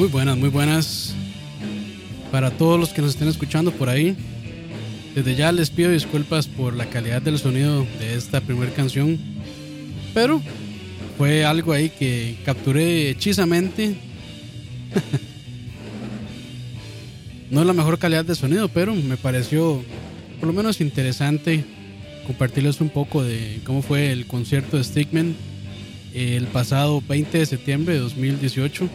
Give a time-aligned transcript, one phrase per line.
[0.00, 1.14] Muy buenas, muy buenas.
[2.32, 4.16] Para todos los que nos estén escuchando por ahí,
[5.14, 9.18] desde ya les pido disculpas por la calidad del sonido de esta primera canción,
[10.14, 10.40] pero
[11.18, 13.94] fue algo ahí que capturé hechizamente.
[17.50, 19.84] no es la mejor calidad de sonido, pero me pareció
[20.38, 21.62] por lo menos interesante
[22.26, 25.36] compartirles un poco de cómo fue el concierto de Stickman
[26.14, 28.88] el pasado 20 de septiembre de 2018.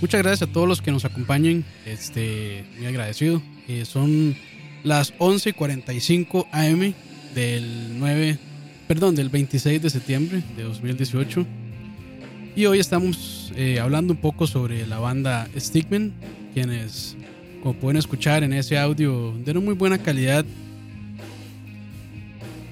[0.00, 1.62] Muchas gracias a todos los que nos acompañen.
[1.84, 3.42] Este, muy agradecido.
[3.68, 4.34] Eh, son
[4.82, 6.94] las 11:45 am
[7.34, 8.38] del 9,
[8.88, 11.46] perdón, del 26 de septiembre de 2018.
[12.56, 16.14] Y hoy estamos eh, hablando un poco sobre la banda Stickman,
[16.54, 17.16] quienes,
[17.62, 20.46] como pueden escuchar en ese audio, de muy buena calidad.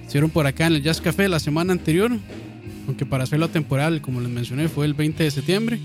[0.06, 2.10] Hicieron por acá en el Jazz Café la semana anterior,
[2.86, 5.78] aunque para hacerlo temporal, como les mencioné, fue el 20 de septiembre.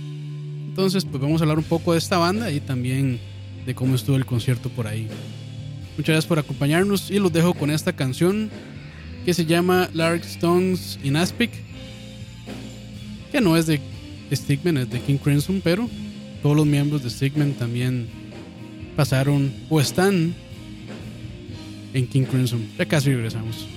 [0.73, 3.19] Entonces, pues vamos a hablar un poco de esta banda y también
[3.63, 5.07] de cómo estuvo el concierto por ahí.
[5.97, 8.49] Muchas gracias por acompañarnos y los dejo con esta canción
[9.23, 11.51] que se llama Lark Stones in Aspic,
[13.31, 13.79] que no es de
[14.33, 15.87] Stigman, es de King Crimson, pero
[16.41, 18.07] todos los miembros de Stigman también
[18.95, 20.33] pasaron o están
[21.93, 22.67] en King Crimson.
[22.79, 23.67] Ya casi regresamos.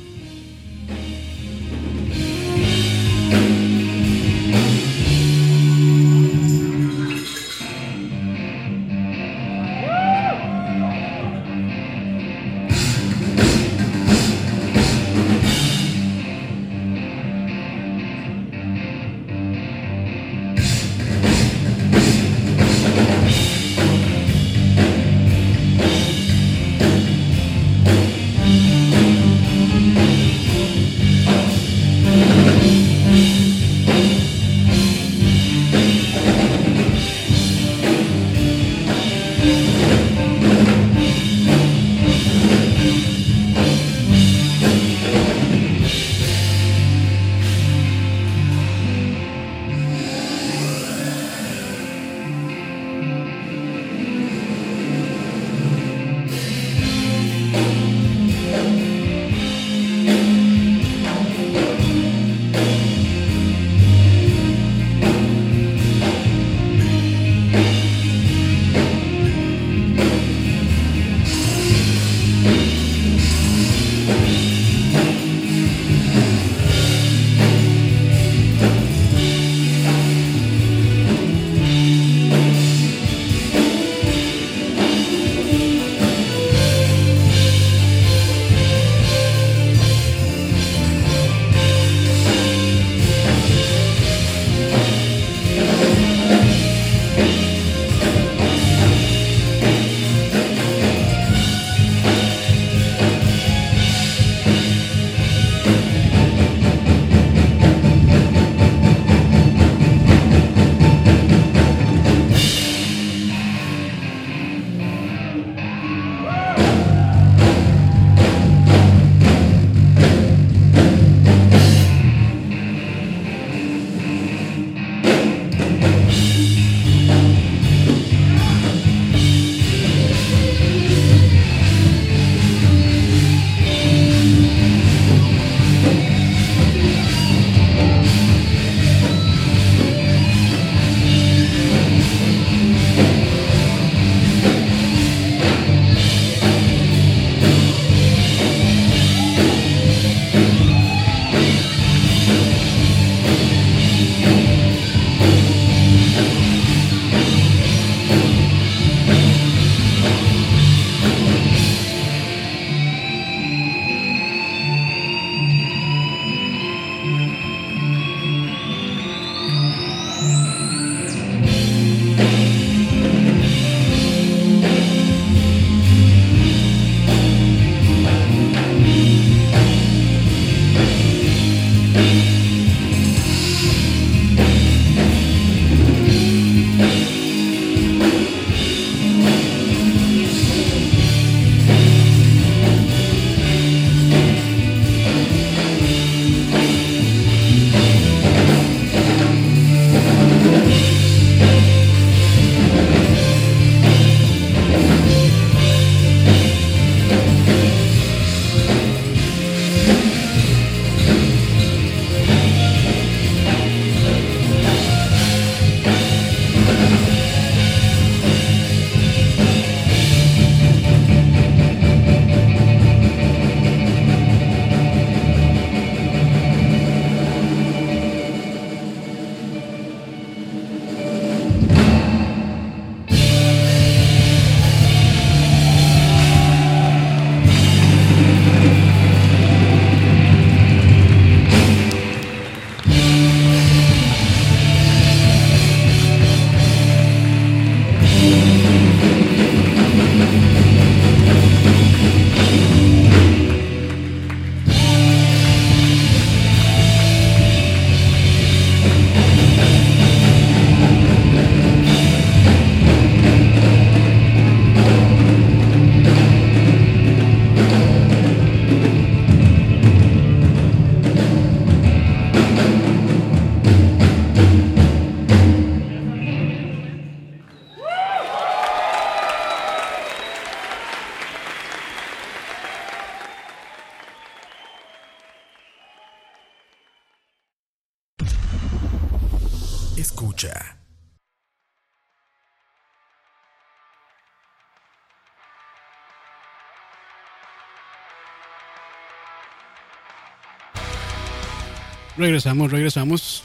[302.19, 303.45] Regresamos, regresamos.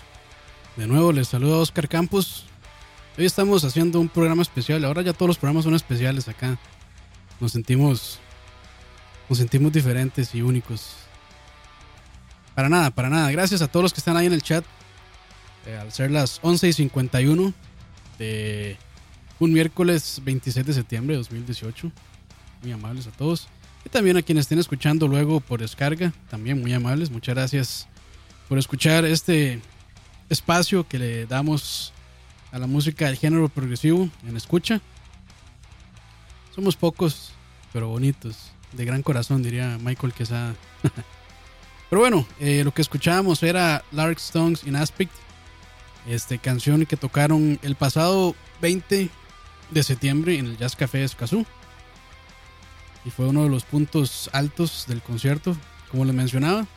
[0.78, 2.46] De nuevo les saluda Oscar Campos.
[3.18, 4.86] Hoy estamos haciendo un programa especial.
[4.86, 6.58] Ahora ya todos los programas son especiales acá.
[7.42, 8.20] Nos sentimos
[9.28, 10.94] nos sentimos diferentes y únicos.
[12.56, 13.30] Para nada, para nada.
[13.32, 14.64] Gracias a todos los que están ahí en el chat.
[15.66, 17.54] Eh, al ser las 11 y 51
[18.20, 18.78] de
[19.40, 21.92] un miércoles 26 de septiembre de 2018.
[22.62, 23.50] Muy amables a todos.
[23.84, 26.14] Y también a quienes estén escuchando luego por descarga.
[26.30, 27.12] También muy amables.
[27.12, 27.88] Muchas gracias
[28.52, 29.62] por escuchar este
[30.28, 31.94] espacio que le damos
[32.52, 34.82] a la música del género progresivo en escucha.
[36.54, 37.32] Somos pocos,
[37.72, 38.52] pero bonitos.
[38.74, 40.54] De gran corazón, diría Michael Quesada.
[41.90, 45.14] pero bueno, eh, lo que escuchábamos era Lark Stones in Aspect.
[46.06, 49.10] Este, canción que tocaron el pasado 20
[49.70, 51.46] de septiembre en el Jazz Café de Escazú.
[53.06, 55.56] Y fue uno de los puntos altos del concierto,
[55.90, 56.68] como les mencionaba.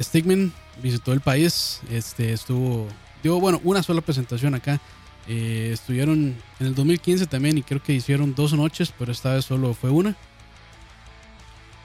[0.00, 0.52] Stigman
[0.82, 2.88] visitó el país, este, estuvo,
[3.22, 4.80] dio, bueno, una sola presentación acá.
[5.28, 9.44] Eh, estuvieron en el 2015 también y creo que hicieron dos noches, pero esta vez
[9.44, 10.16] solo fue una.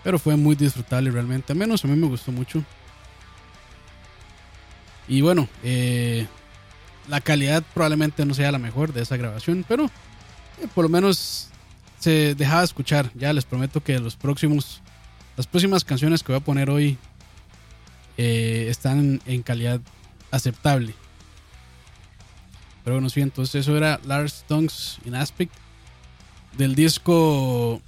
[0.03, 2.63] Pero fue muy disfrutable realmente, al menos a mí me gustó mucho.
[5.07, 6.27] Y bueno, eh,
[7.07, 11.49] la calidad probablemente no sea la mejor de esa grabación, pero eh, por lo menos
[11.99, 13.11] se dejaba escuchar.
[13.15, 14.81] Ya les prometo que los próximos,
[15.35, 16.97] las próximas canciones que voy a poner hoy
[18.17, 19.79] eh, están en calidad
[20.31, 20.93] aceptable.
[22.83, 25.53] Pero bueno, sí, entonces eso era Lars Stones in Aspect
[26.57, 27.81] del disco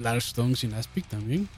[0.00, 1.48] Lars Stones in Aspect también.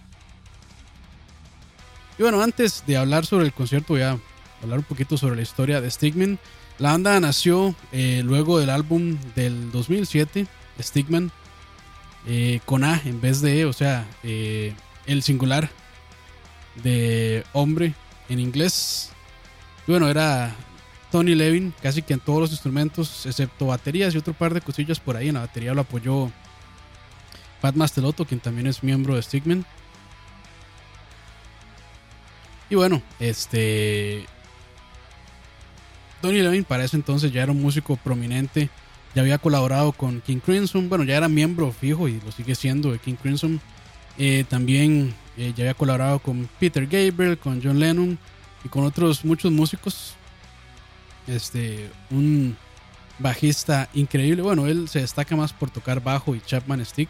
[2.18, 4.18] Y bueno, antes de hablar sobre el concierto, voy a
[4.62, 6.38] hablar un poquito sobre la historia de Stigman.
[6.78, 10.46] La banda nació eh, luego del álbum del 2007,
[10.80, 11.30] Stigman,
[12.26, 15.68] eh, con A en vez de E, o sea, el singular
[16.82, 17.94] de hombre
[18.28, 19.10] en inglés.
[19.86, 20.54] Bueno, era
[21.10, 25.00] Tony Levin, casi que en todos los instrumentos, excepto baterías y otro par de cosillas
[25.00, 25.28] por ahí.
[25.28, 26.30] En la batería lo apoyó
[27.60, 29.64] Pat Mastelotto, quien también es miembro de Stigman.
[32.68, 34.26] Y bueno, este
[36.20, 38.70] Tony Levin para ese entonces ya era un músico prominente,
[39.14, 42.90] ya había colaborado con King Crimson, bueno, ya era miembro fijo y lo sigue siendo
[42.90, 43.60] de King Crimson.
[44.18, 48.18] Eh, también eh, ya había colaborado con Peter Gabriel, con John Lennon
[48.64, 50.14] y con otros muchos músicos.
[51.26, 52.56] Este, un
[53.18, 54.42] bajista increíble.
[54.42, 57.08] Bueno, él se destaca más por tocar bajo y Chapman Stick,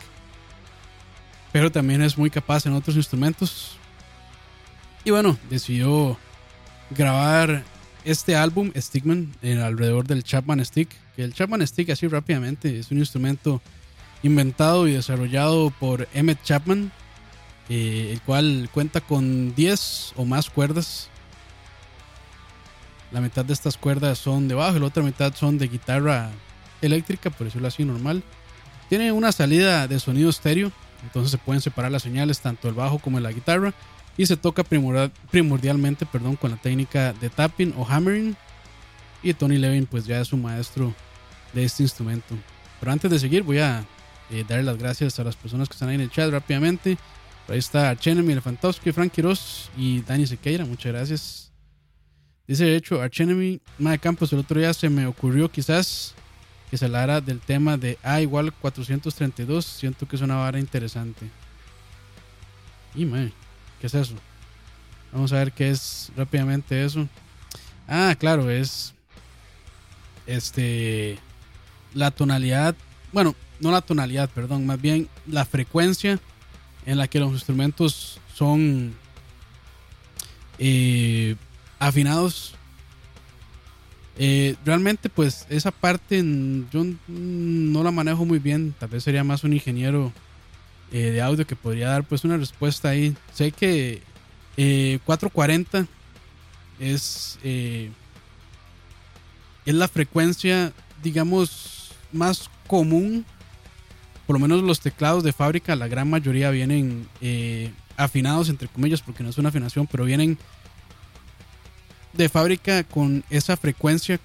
[1.52, 3.76] pero también es muy capaz en otros instrumentos.
[5.04, 6.18] Y bueno, decidió
[6.90, 7.62] grabar
[8.04, 10.88] este álbum, Stickman, en alrededor del Chapman Stick.
[11.14, 13.62] Que el Chapman Stick, así rápidamente, es un instrumento
[14.22, 16.92] inventado y desarrollado por Emmett Chapman,
[17.68, 21.08] eh, el cual cuenta con 10 o más cuerdas.
[23.12, 26.30] La mitad de estas cuerdas son de bajo la otra mitad son de guitarra
[26.82, 28.22] eléctrica, por decirlo así, normal.
[28.88, 30.70] Tiene una salida de sonido estéreo,
[31.02, 33.72] entonces se pueden separar las señales tanto el bajo como la guitarra
[34.16, 38.36] y se toca primordialmente perdón, con la técnica de tapping o hammering.
[39.22, 40.94] Y Tony Levin pues ya es un maestro
[41.52, 42.36] de este instrumento.
[42.80, 43.84] Pero antes de seguir voy a
[44.30, 46.96] eh, dar las gracias a las personas que están ahí en el chat rápidamente.
[47.46, 50.64] Por ahí está Archenemy Elefantowski, Frank Quiroz y Dani Sequeira.
[50.64, 51.52] Muchas gracias.
[52.48, 56.14] Dice de hecho Archenemy, Mae Campos, el otro día se me ocurrió quizás
[56.70, 59.64] que se hablara del tema de A igual 432.
[59.64, 61.30] Siento que es una vara interesante.
[62.96, 63.32] Y mae.
[63.80, 64.14] ¿Qué es eso?
[65.12, 67.08] Vamos a ver qué es rápidamente eso.
[67.86, 68.92] Ah, claro, es
[70.26, 71.18] este
[71.94, 72.74] la tonalidad,
[73.12, 76.18] bueno, no la tonalidad, perdón, más bien la frecuencia
[76.86, 78.94] en la que los instrumentos son
[80.58, 81.36] eh,
[81.78, 82.54] afinados.
[84.18, 86.22] Eh, realmente, pues esa parte
[86.72, 88.74] yo no la manejo muy bien.
[88.78, 90.12] Tal vez sería más un ingeniero
[90.92, 93.14] eh, de audio que podría dar pues una respuesta ahí.
[93.34, 94.02] Sé que
[95.04, 95.86] 440 eh,
[96.80, 97.38] es,
[99.66, 103.26] es la frecuencia, digamos, más común.
[104.26, 107.08] Por lo menos los teclados de fábrica, la gran mayoría vienen
[107.96, 110.38] afinados, entre comillas, porque no es una afinación, pero vienen
[112.12, 114.18] de fábrica con esa frecuencia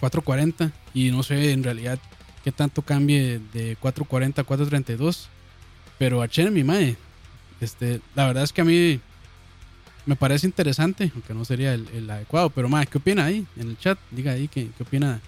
[0.00, 1.98] 440 y no sé en realidad
[2.42, 5.28] qué tanto cambie de 440 a 432
[5.98, 6.96] pero a mi mae,
[7.60, 9.00] este, la verdad es que a mí
[10.06, 12.50] me parece interesante, aunque no sería el, adecuado.
[12.50, 13.98] Pero, ma, ¿qué opina ahí en el chat?
[14.12, 15.20] Diga ahí qué, qué opina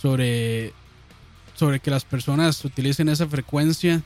[0.00, 0.72] sobre,
[1.62, 4.02] sobre que las personas utilicen esa frecuencia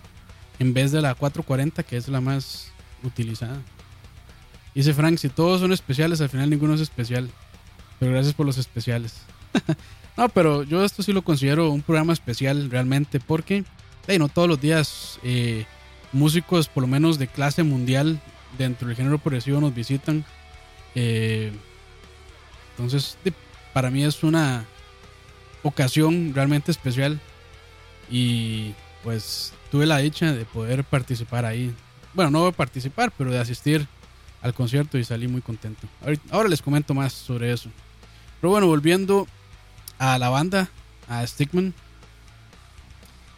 [0.59, 2.71] en vez de la 440, que es la más
[3.03, 3.63] utilizada.
[4.75, 7.31] Dice Frank, si todos son especiales, al final ninguno es especial.
[7.99, 9.23] Pero gracias por los especiales.
[10.19, 13.65] no, pero yo esto sí lo considero un programa especial realmente porque
[14.19, 15.65] no todos los días eh,
[16.13, 18.21] músicos, por lo menos de clase mundial,
[18.59, 20.27] dentro del género progresivo nos visitan.
[20.95, 21.53] Eh,
[22.73, 23.17] entonces,
[23.73, 24.67] para mí es una
[25.63, 27.19] ocasión realmente especial
[28.11, 31.75] y pues tuve la dicha de poder participar ahí.
[32.15, 33.87] Bueno, no participar, pero de asistir
[34.43, 35.87] al concierto y salí muy contento.
[36.31, 37.71] Ahora les comento más sobre eso.
[38.41, 39.27] Pero bueno, volviendo
[39.99, 40.69] a la banda,
[41.09, 41.75] a Stickman.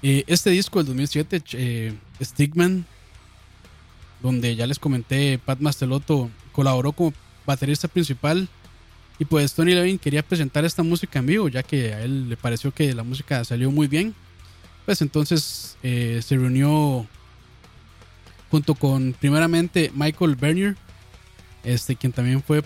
[0.03, 2.87] Eh, este disco del 2007, eh, Stickman,
[4.23, 7.13] donde ya les comenté, Pat Mastelotto colaboró como
[7.47, 8.49] baterista principal.
[9.19, 12.37] Y pues Tony Levin quería presentar esta música en vivo, ya que a él le
[12.37, 14.15] pareció que la música salió muy bien.
[14.89, 17.07] Pues entonces eh, se reunió
[18.51, 20.79] junto con primeramente Michael Bernier,
[21.63, 22.63] este, quien también fue,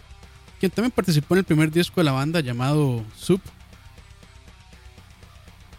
[0.60, 3.40] quien también participó en el primer disco de la banda llamado Soup.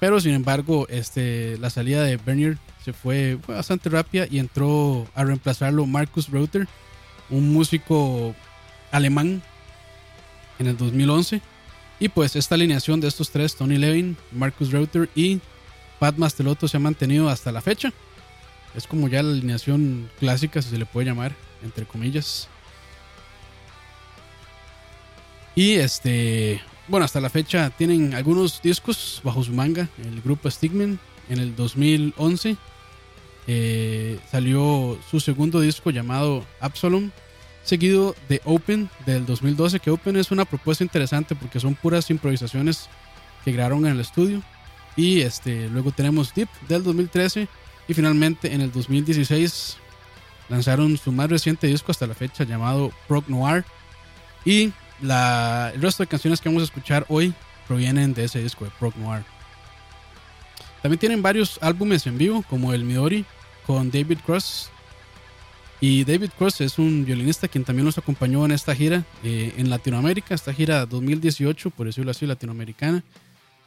[0.02, 5.24] Pero sin embargo, este, la salida de Bernier se fue, bastante rápida y entró a
[5.24, 6.68] reemplazarlo Marcus Reuter,
[7.30, 8.36] un músico
[8.92, 9.42] alemán
[10.60, 11.40] en el 2011.
[12.02, 15.40] Y pues esta alineación de estos tres, Tony Levin, Marcus Reuter y
[16.04, 17.94] Pat Mastelotto, se ha mantenido hasta la fecha.
[18.76, 21.34] Es como ya la alineación clásica, si se le puede llamar,
[21.64, 22.50] entre comillas.
[25.56, 31.00] Y este, bueno, hasta la fecha tienen algunos discos bajo su manga, el grupo Stigman
[31.30, 32.58] en el 2011
[33.48, 37.12] eh, salió su segundo disco llamado Absalom,
[37.64, 42.90] seguido de Open del 2012, que Open es una propuesta interesante porque son puras improvisaciones
[43.46, 44.44] que grabaron en el estudio.
[44.96, 47.48] Y este, luego tenemos Deep del 2013
[47.88, 49.78] y finalmente en el 2016
[50.50, 53.66] lanzaron su más reciente disco hasta la fecha llamado Prog Noir.
[54.46, 54.72] Y
[55.02, 57.34] la, el resto de canciones que vamos a escuchar hoy
[57.68, 59.24] provienen de ese disco de Prog Noir.
[60.82, 63.26] También tienen varios álbumes en vivo, como el Midori
[63.66, 64.70] con David Cross.
[65.80, 69.70] Y David Cross es un violinista quien también nos acompañó en esta gira eh, en
[69.70, 73.04] Latinoamérica, esta gira 2018, por decirlo así, latinoamericana.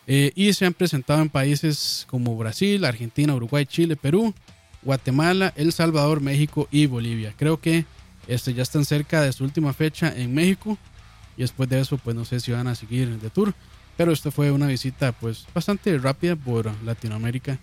[0.07, 4.35] Eh, y se han presentado en países como Brasil, Argentina, Uruguay, Chile, Perú,
[4.83, 7.35] Guatemala, El Salvador, México y Bolivia.
[7.37, 7.85] Creo que
[8.29, 10.79] este, ya están cerca de su última fecha en México.
[11.37, 13.53] Y después de eso, pues no sé si van a seguir de tour.
[13.97, 17.59] Pero esta fue una visita pues bastante rápida por Latinoamérica.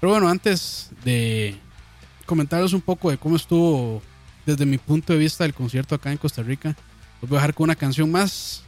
[0.00, 1.56] Pero bueno, antes de
[2.24, 4.02] comentaros un poco de cómo estuvo
[4.44, 6.76] desde mi punto de vista el concierto acá en Costa Rica,
[7.20, 8.62] os voy a dejar con una canción más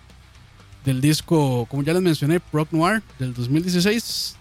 [0.85, 4.37] del disco, como ya les mencioné, Proc Noir del 2016.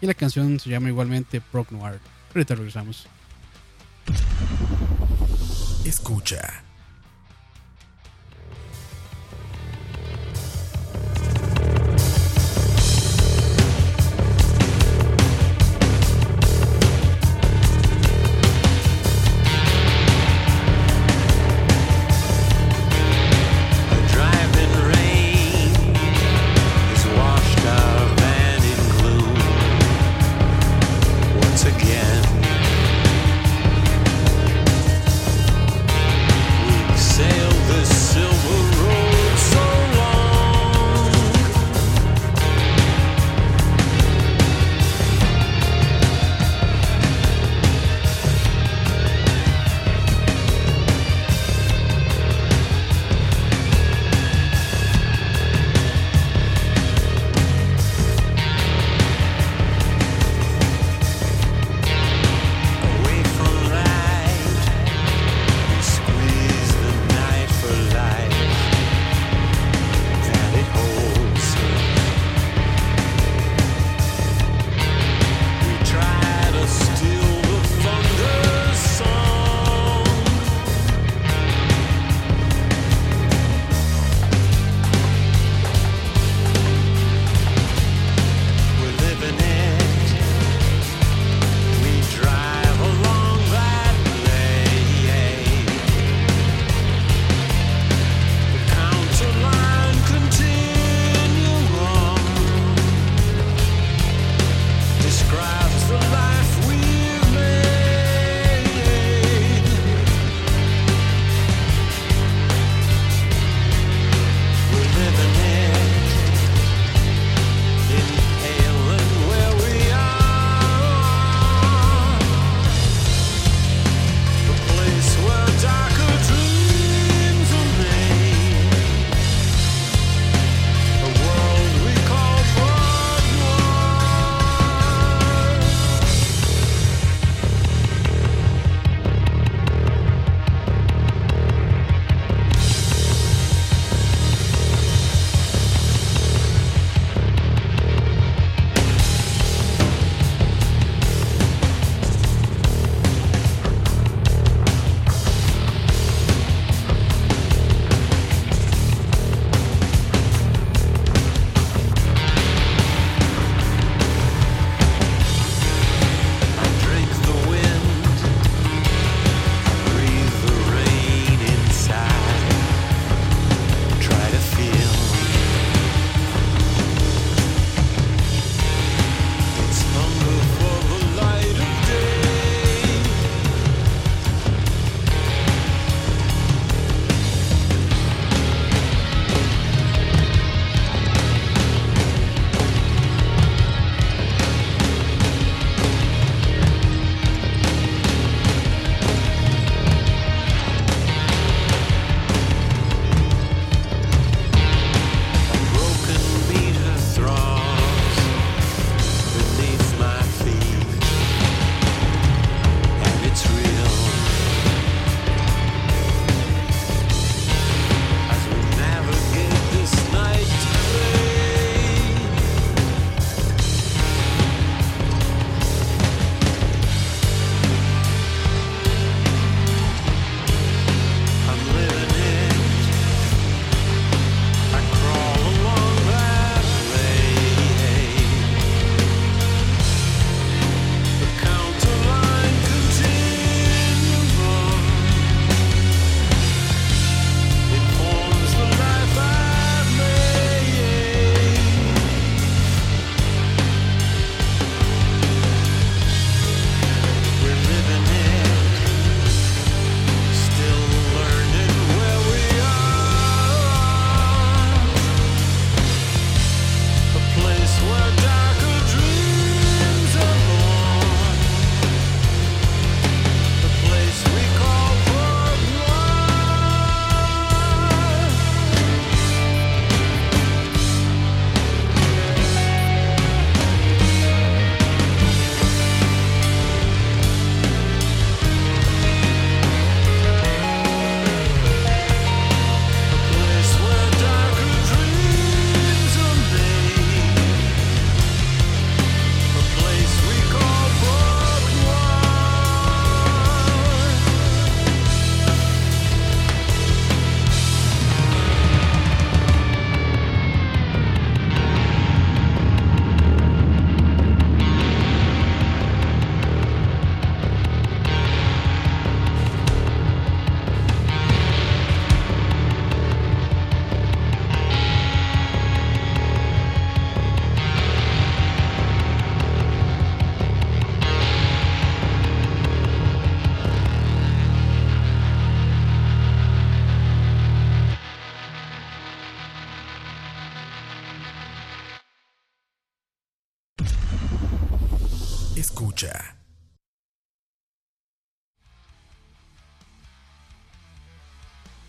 [0.00, 2.00] Y la canción se llama igualmente Proc Noir.
[2.34, 3.06] Ahorita regresamos.
[5.84, 6.63] Escucha.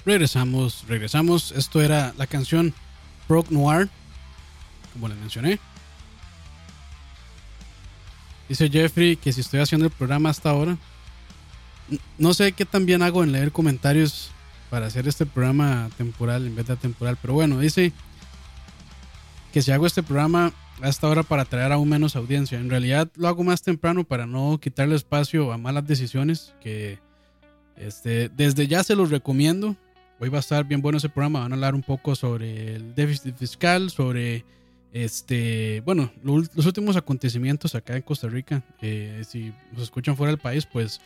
[0.05, 1.51] Regresamos, regresamos.
[1.51, 2.73] Esto era la canción
[3.27, 3.89] Prog Noir,
[4.93, 5.59] como les mencioné.
[8.47, 10.77] Dice Jeffrey que si estoy haciendo el programa hasta ahora,
[12.17, 14.29] no sé qué tan bien hago en leer comentarios
[14.69, 17.91] para hacer este programa temporal en vez de temporal, pero bueno, dice
[19.51, 22.59] que si hago este programa hasta ahora para atraer aún menos audiencia.
[22.59, 26.99] En realidad lo hago más temprano para no quitarle espacio a malas decisiones que
[27.77, 29.75] este, desde ya se los recomiendo.
[30.19, 31.41] Hoy va a estar bien bueno ese programa.
[31.41, 34.45] Van a hablar un poco sobre el déficit fiscal, sobre
[34.93, 38.63] este, bueno, los últimos acontecimientos acá en Costa Rica.
[38.82, 41.01] Eh, si nos escuchan fuera del país, pues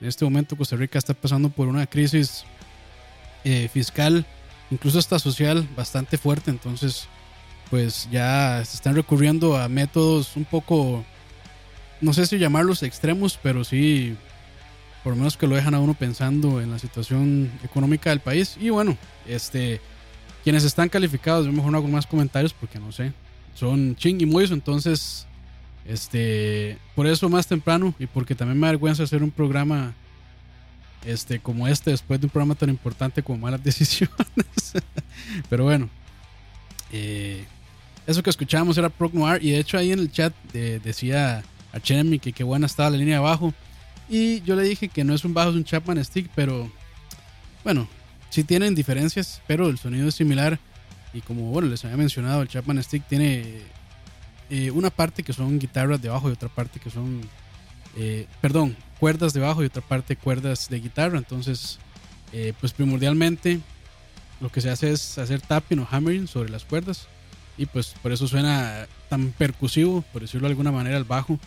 [0.00, 2.44] en este momento Costa Rica está pasando por una crisis
[3.44, 4.26] eh, fiscal,
[4.70, 6.50] incluso hasta social, bastante fuerte.
[6.50, 7.08] Entonces,
[7.70, 11.02] pues ya se están recurriendo a métodos un poco,
[12.02, 14.18] no sé si llamarlos extremos, pero sí,
[15.02, 18.56] por lo menos que lo dejan a uno pensando en la situación económica del país.
[18.60, 19.80] Y bueno, este,
[20.44, 23.12] quienes están calificados, yo mejor no hago más comentarios porque no sé,
[23.54, 25.26] son ching y muizo, entonces,
[25.86, 29.94] este, por eso más temprano y porque también me da vergüenza hacer un programa
[31.04, 34.74] este, como este después de un programa tan importante como malas decisiones.
[35.48, 35.88] Pero bueno,
[36.92, 37.44] eh,
[38.06, 39.42] eso que escuchábamos era Prog Noir.
[39.42, 42.90] Y de hecho, ahí en el chat eh, decía a Cheremy que qué buena estaba
[42.90, 43.54] la línea de bajo.
[44.10, 46.70] Y yo le dije que no es un bajo, es un Chapman Stick, pero
[47.64, 47.88] bueno,
[48.28, 50.58] sí tienen diferencias, pero el sonido es similar.
[51.14, 53.62] Y como bueno, les había mencionado, el Chapman Stick tiene
[54.50, 57.20] eh, una parte que son guitarras de bajo y otra parte que son,
[57.96, 61.16] eh, perdón, cuerdas de bajo y otra parte cuerdas de guitarra.
[61.16, 61.78] Entonces,
[62.60, 63.60] pues primordialmente
[64.40, 67.08] lo que se hace es hacer tapping o hammering sobre las cuerdas
[67.60, 71.38] y pues por eso suena tan percusivo, por decirlo de alguna manera, el bajo.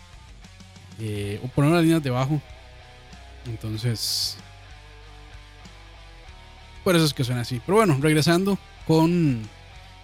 [1.00, 2.40] Eh, o poner las líneas de bajo.
[3.46, 4.36] Entonces,
[6.82, 7.60] por eso es que suena así.
[7.64, 9.42] Pero bueno, regresando con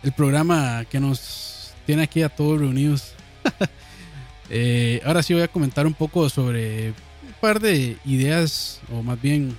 [0.03, 3.15] el programa que nos tiene aquí a todos reunidos.
[4.53, 9.23] Eh, ahora sí voy a comentar un poco sobre un par de ideas, o más
[9.23, 9.57] bien,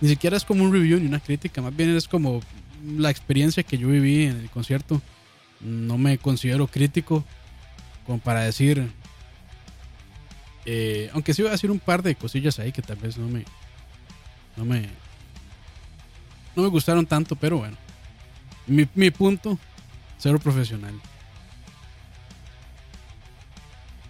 [0.00, 2.40] ni siquiera es como un review ni una crítica, más bien es como
[2.84, 5.00] la experiencia que yo viví en el concierto
[5.60, 7.24] no me considero crítico
[8.04, 8.90] como para decir
[10.66, 13.28] eh, aunque sí voy a decir un par de cosillas ahí que tal vez no
[13.28, 13.44] me
[14.56, 14.88] no me
[16.54, 17.76] no me gustaron tanto pero bueno.
[18.66, 19.58] Mi, mi punto
[20.18, 20.94] cero profesional.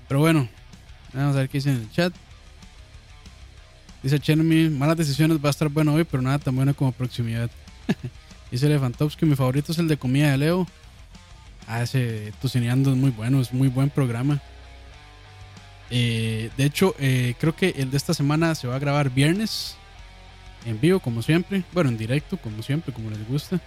[0.08, 0.48] Pero bueno
[1.12, 2.14] vamos a ver qué dice en el chat.
[4.02, 7.50] Dice Chenemy malas decisiones va a estar bueno hoy pero nada tan bueno como proximidad
[8.50, 10.66] dice Elefantovsky mi favorito es el de comida de Leo
[11.66, 14.40] Ah, ese Tocineando es muy bueno, es muy buen programa.
[15.90, 19.76] Eh, de hecho, eh, creo que el de esta semana se va a grabar viernes
[20.64, 21.62] en vivo, como siempre.
[21.72, 23.60] Bueno, en directo, como siempre, como les gusta.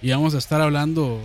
[0.00, 1.20] Y vamos a estar hablando.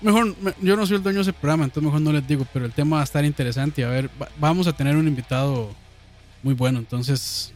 [0.00, 2.64] Mejor, yo no soy el dueño de ese programa, entonces mejor no les digo, pero
[2.64, 3.82] el tema va a estar interesante.
[3.82, 5.74] Y a ver, vamos a tener un invitado
[6.42, 7.52] muy bueno, entonces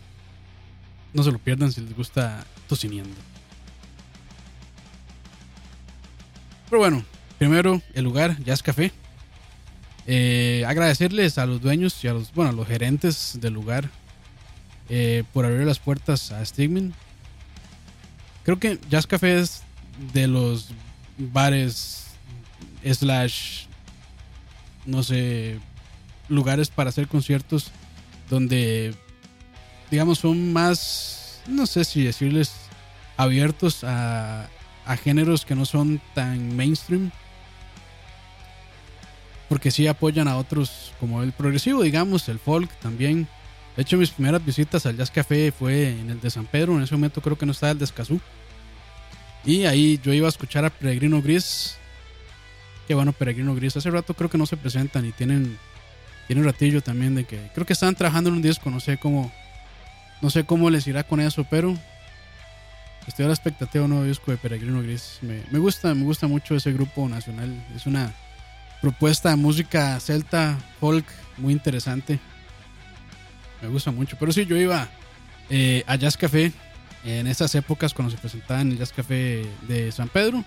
[1.14, 3.14] no se lo pierdan si les gusta tocineando.
[6.68, 7.04] Pero bueno,
[7.38, 8.92] primero el lugar, Jazz Café.
[10.06, 13.88] Eh, agradecerles a los dueños y a los, bueno, a los gerentes del lugar
[14.90, 16.92] eh, por abrir las puertas a Stigman.
[18.44, 19.62] Creo que Jazz Café es
[20.12, 20.68] de los
[21.16, 22.06] bares
[22.84, 23.64] slash
[24.84, 25.58] no sé
[26.28, 27.70] lugares para hacer conciertos
[28.28, 28.94] donde
[29.90, 32.52] digamos son más no sé si decirles
[33.16, 34.48] abiertos a,
[34.84, 37.10] a géneros que no son tan mainstream.
[39.54, 43.28] Porque sí apoyan a otros como el progresivo, digamos, el folk también.
[43.76, 46.76] De hecho, mis primeras visitas al Jazz Café fue en el de San Pedro.
[46.76, 48.20] En ese momento creo que no estaba el de Escazú.
[49.44, 51.76] Y ahí yo iba a escuchar a Peregrino Gris.
[52.88, 53.76] Que bueno, Peregrino Gris.
[53.76, 55.56] Hace rato creo que no se presentan y tienen,
[56.26, 58.72] tienen un ratillo también de que creo que estaban trabajando en un disco.
[58.72, 59.30] No sé cómo,
[60.20, 61.78] no sé cómo les irá con eso, pero
[63.06, 65.20] Estoy a la expectativa de un nuevo disco de Peregrino Gris.
[65.22, 67.54] Me, gusta, me gusta mucho ese grupo nacional.
[67.76, 68.12] Es una
[68.84, 71.06] propuesta de música celta, folk,
[71.38, 72.20] muy interesante.
[73.62, 74.18] Me gusta mucho.
[74.20, 74.90] Pero sí, yo iba
[75.48, 76.52] eh, a Jazz Café
[77.02, 80.44] en esas épocas cuando se presentaba en el Jazz Café de San Pedro.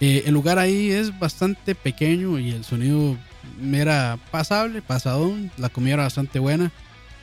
[0.00, 3.18] Eh, el lugar ahí es bastante pequeño y el sonido
[3.62, 5.50] era pasable, pasadón.
[5.58, 6.72] La comida era bastante buena.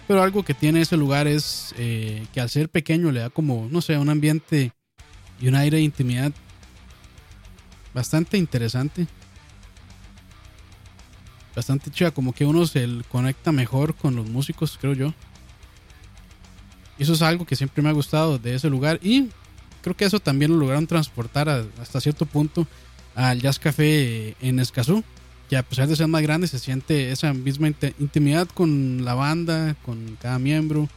[0.08, 3.68] Pero algo que tiene ese lugar es eh, que al ser pequeño le da como,
[3.72, 4.74] no sé, un ambiente
[5.40, 6.32] y un aire de intimidad
[7.96, 9.08] bastante interesante.
[11.56, 15.14] Bastante chida, como que uno se conecta mejor con los músicos, creo yo.
[16.98, 19.00] Eso es algo que siempre me ha gustado de ese lugar.
[19.02, 19.30] Y
[19.82, 22.68] creo que eso también lo lograron transportar hasta cierto punto
[23.16, 25.04] al Jazz Café en Escazú,
[25.50, 29.76] que a pesar de ser más grande se siente esa misma intimidad con la banda,
[29.84, 30.88] con cada miembro,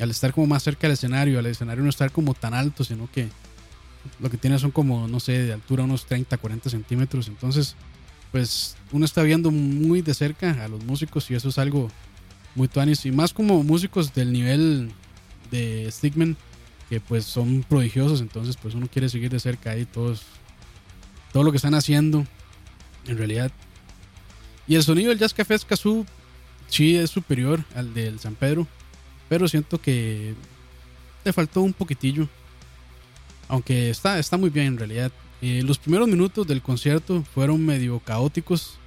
[0.00, 3.08] al estar como más cerca del escenario, al escenario no estar como tan alto, sino
[3.12, 3.28] que
[4.18, 7.76] lo que tiene son como, no sé, de altura unos 30, 40 centímetros, entonces
[8.32, 11.90] pues uno está viendo muy de cerca a los músicos y eso es algo
[12.54, 13.04] muy tuanis.
[13.06, 14.92] Y más como músicos del nivel
[15.50, 16.36] de Stigman
[16.88, 18.20] que pues son prodigiosos.
[18.20, 20.22] Entonces pues uno quiere seguir de cerca ahí todos
[21.32, 22.26] todo lo que están haciendo
[23.06, 23.50] en realidad.
[24.66, 26.06] Y el sonido del Jazz Café Escazú
[26.68, 28.66] sí es superior al del San Pedro
[29.30, 30.34] pero siento que
[31.24, 32.28] le faltó un poquitillo.
[33.46, 37.98] Aunque está, está muy bien en realidad eh, los primeros minutos del concierto fueron medio
[38.00, 38.78] caóticos.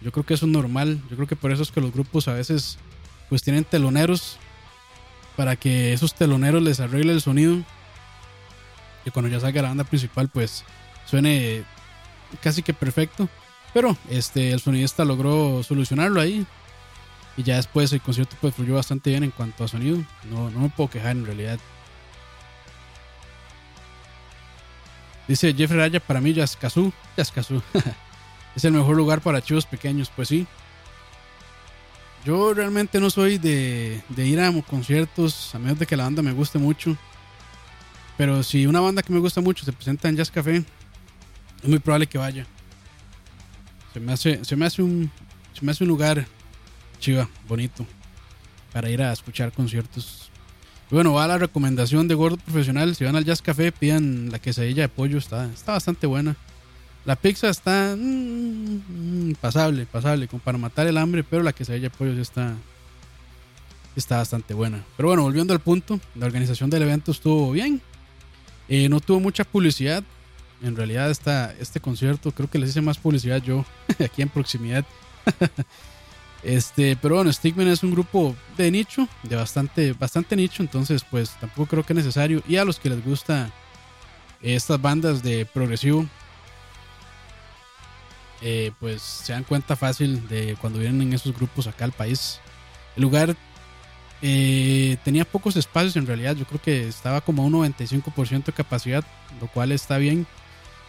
[0.00, 1.00] Yo creo que eso es normal.
[1.08, 2.78] Yo creo que por eso es que los grupos a veces
[3.28, 4.36] pues tienen teloneros
[5.36, 7.58] para que esos teloneros les arregle el sonido.
[9.04, 10.64] Y cuando ya salga la banda principal pues
[11.06, 11.64] suene
[12.40, 13.28] casi que perfecto.
[13.72, 16.44] Pero este el sonidista logró solucionarlo ahí.
[17.36, 19.98] Y ya después el concierto pues fluyó bastante bien en cuanto a sonido.
[20.30, 21.60] No, no me puedo quejar en realidad.
[25.28, 27.62] Dice Jeffrey Raya, para mí Yaskazú, Yaskazú,
[28.56, 30.10] es el mejor lugar para chivos pequeños.
[30.14, 30.46] Pues sí.
[32.24, 36.32] Yo realmente no soy de, ir a conciertos, a menos de que la banda me
[36.32, 36.96] guste mucho.
[38.16, 40.64] Pero si una banda que me gusta mucho se presenta en Jazz Café,
[41.62, 42.46] es muy probable que vaya.
[43.92, 45.10] Se me hace, se me hace un,
[45.52, 46.26] se me hace un lugar
[47.00, 47.84] chiva, bonito,
[48.72, 50.31] para ir a escuchar conciertos
[50.96, 52.94] bueno, va la recomendación de Gordo Profesional.
[52.94, 55.18] Si van al Jazz Café, pidan la quesadilla de pollo.
[55.18, 56.36] Está, está bastante buena.
[57.04, 61.96] La pizza está mm, pasable, pasable, como para matar el hambre, pero la quesadilla de
[61.96, 62.54] pollo sí está,
[63.96, 64.84] está bastante buena.
[64.96, 67.80] Pero bueno, volviendo al punto, la organización del evento estuvo bien.
[68.68, 70.04] Eh, no tuvo mucha publicidad.
[70.62, 73.64] En realidad, esta, este concierto creo que les hice más publicidad yo
[73.98, 74.84] aquí en proximidad.
[76.42, 81.30] Este, pero bueno, Stigman es un grupo de nicho, de bastante, bastante nicho, entonces pues
[81.40, 82.42] tampoco creo que es necesario.
[82.48, 83.50] Y a los que les gusta
[84.40, 86.06] estas bandas de progresivo,
[88.40, 92.40] eh, pues se dan cuenta fácil de cuando vienen esos grupos acá al país.
[92.96, 93.36] El lugar
[94.20, 98.52] eh, tenía pocos espacios en realidad, yo creo que estaba como a un 95% de
[98.52, 99.04] capacidad,
[99.40, 100.26] lo cual está bien.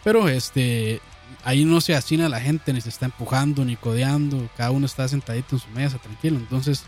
[0.03, 0.99] Pero este,
[1.43, 4.49] ahí no se hacina la gente, ni se está empujando, ni codeando.
[4.57, 6.37] Cada uno está sentadito en su mesa, tranquilo.
[6.37, 6.83] Entonces,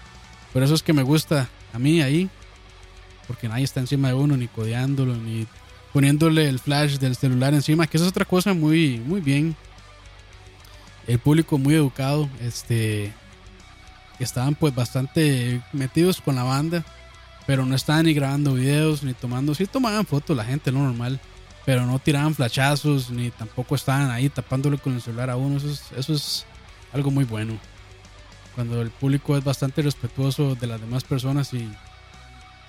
[0.53, 2.29] por eso es que me gusta a mí ahí.
[3.27, 5.47] Porque nadie está encima de uno, ni codeándolo, ni
[5.93, 7.87] poniéndole el flash del celular encima.
[7.87, 9.55] Que es otra cosa muy, muy bien.
[11.07, 12.29] El público muy educado.
[12.41, 13.13] Este.
[14.19, 16.85] Estaban pues bastante metidos con la banda.
[17.47, 19.53] Pero no estaban ni grabando videos, ni tomando.
[19.53, 21.19] Sí tomaban fotos la gente, lo normal
[21.65, 25.57] pero no tiraban flachazos ni tampoco estaban ahí tapándole con el celular a uno.
[25.57, 26.45] Eso es,
[26.93, 27.57] algo muy bueno.
[28.53, 31.69] Cuando el público es bastante respetuoso de las demás personas y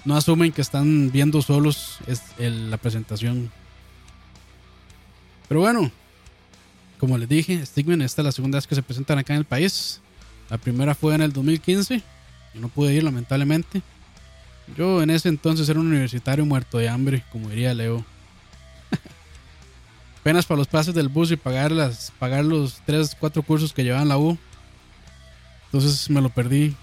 [0.05, 3.53] no asumen que están viendo solos es la presentación.
[5.47, 5.93] Pero bueno,
[6.99, 9.45] como les dije, Stigman esta es la segunda vez que se presentan acá en el
[9.45, 10.01] país.
[10.51, 12.03] La primera fue en el 2015
[12.55, 13.83] y no pude ir lamentablemente.
[14.77, 18.05] Yo en ese entonces era un universitario muerto de hambre, como diría Leo
[20.27, 23.85] apenas para los pases del bus y pagar, las, pagar los 3, 4 cursos que
[23.85, 24.37] llevaban la U.
[25.67, 26.75] Entonces me lo perdí.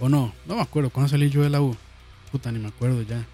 [0.00, 0.90] O no, no me acuerdo.
[0.90, 1.76] ¿Cuándo salí yo de la U?
[2.32, 3.24] Puta, ni me acuerdo ya.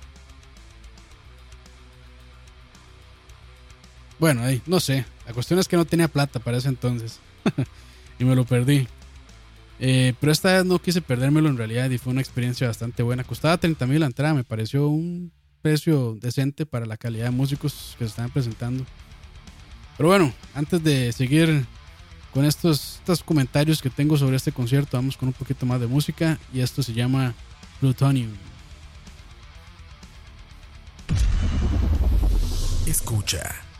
[4.18, 5.06] Bueno, ahí, no sé.
[5.26, 7.18] La cuestión es que no tenía plata para ese entonces.
[8.18, 8.88] y me lo perdí.
[9.80, 13.24] Eh, pero esta vez no quise perdérmelo en realidad y fue una experiencia bastante buena.
[13.24, 17.94] Costaba 30 mil la entrada, me pareció un precio decente para la calidad de músicos
[17.98, 18.84] que se están presentando.
[19.96, 21.64] Pero bueno, antes de seguir
[22.32, 25.86] con estos, estos comentarios que tengo sobre este concierto, vamos con un poquito más de
[25.86, 27.34] música y esto se llama
[27.80, 28.32] Plutonium.
[32.86, 33.71] Escucha.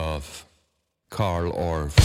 [0.00, 0.46] of
[1.10, 1.99] Carl Orff.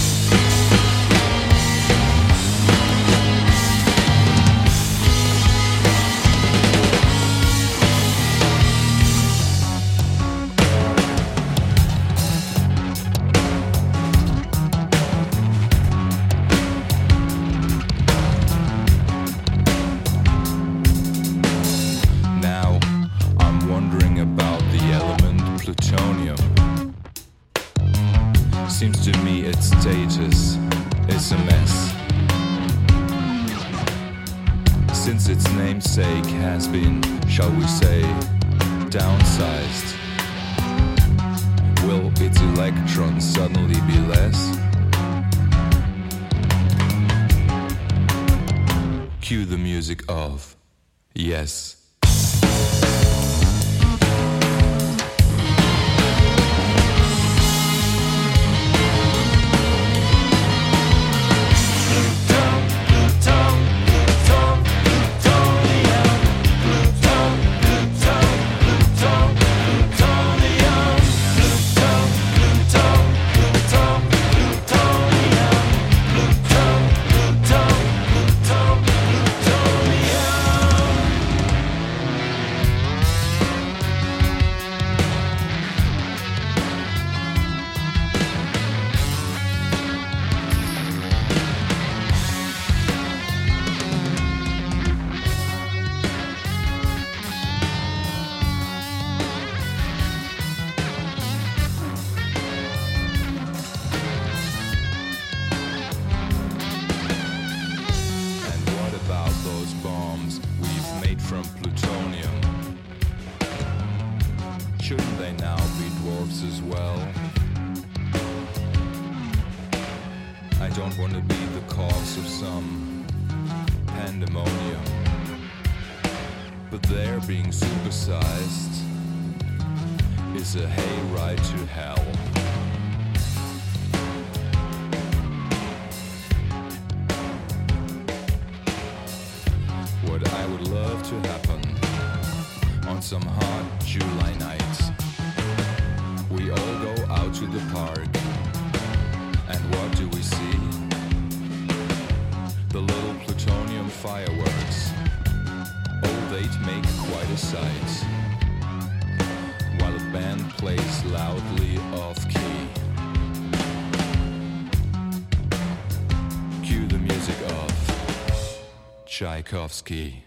[169.46, 170.25] Tchaikovsky.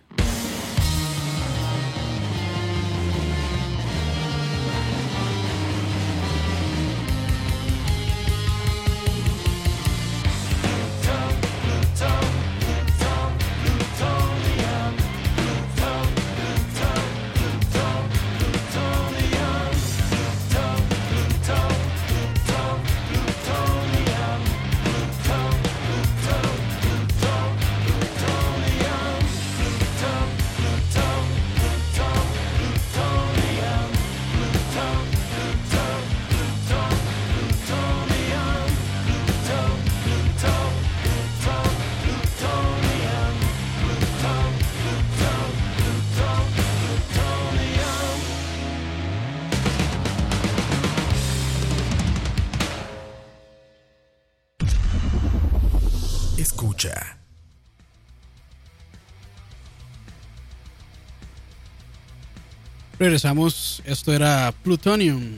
[63.09, 63.83] regresamos.
[63.87, 65.37] Esto era Plutonium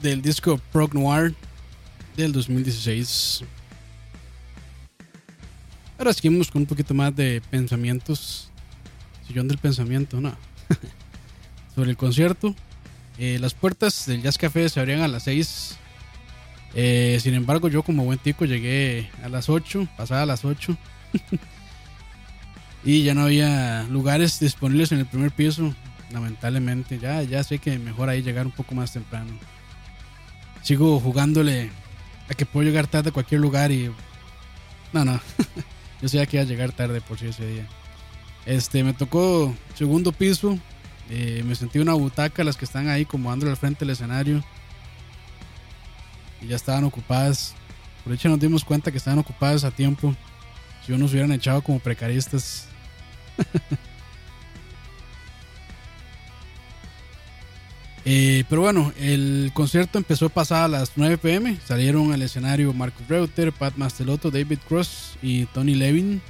[0.00, 1.34] del disco Prog Noir
[2.16, 3.44] del 2016.
[5.98, 8.48] Ahora seguimos con un poquito más de pensamientos.
[9.26, 10.34] Sillón del pensamiento, no.
[11.74, 12.54] Sobre el concierto.
[13.18, 15.76] Eh, las puertas del Jazz Café se abrían a las 6.
[16.76, 20.74] Eh, sin embargo, yo como buen tico llegué a las 8, pasada las 8.
[22.84, 25.74] Y ya no había lugares disponibles en el primer piso,
[26.12, 26.98] lamentablemente.
[26.98, 29.32] Ya, ya sé que mejor ahí llegar un poco más temprano.
[30.62, 31.70] Sigo jugándole
[32.28, 33.90] a que puedo llegar tarde a cualquier lugar y...
[34.92, 35.20] No, no.
[36.02, 37.66] Yo sabía que iba a llegar tarde por si ese día.
[38.46, 40.58] Este, me tocó segundo piso.
[41.08, 44.42] Eh, me sentí una butaca, las que están ahí como dándole al frente del escenario.
[46.40, 47.54] Y ya estaban ocupadas.
[48.02, 50.16] Por hecho nos dimos cuenta que estaban ocupadas a tiempo.
[50.84, 52.66] Si no nos hubieran echado como precaristas.
[58.04, 61.56] Eh, pero bueno, el concierto empezó pasada a las 9 pm.
[61.64, 66.20] Salieron al escenario Marcus Reuter, Pat Mastelotto, David Cross y Tony Levin.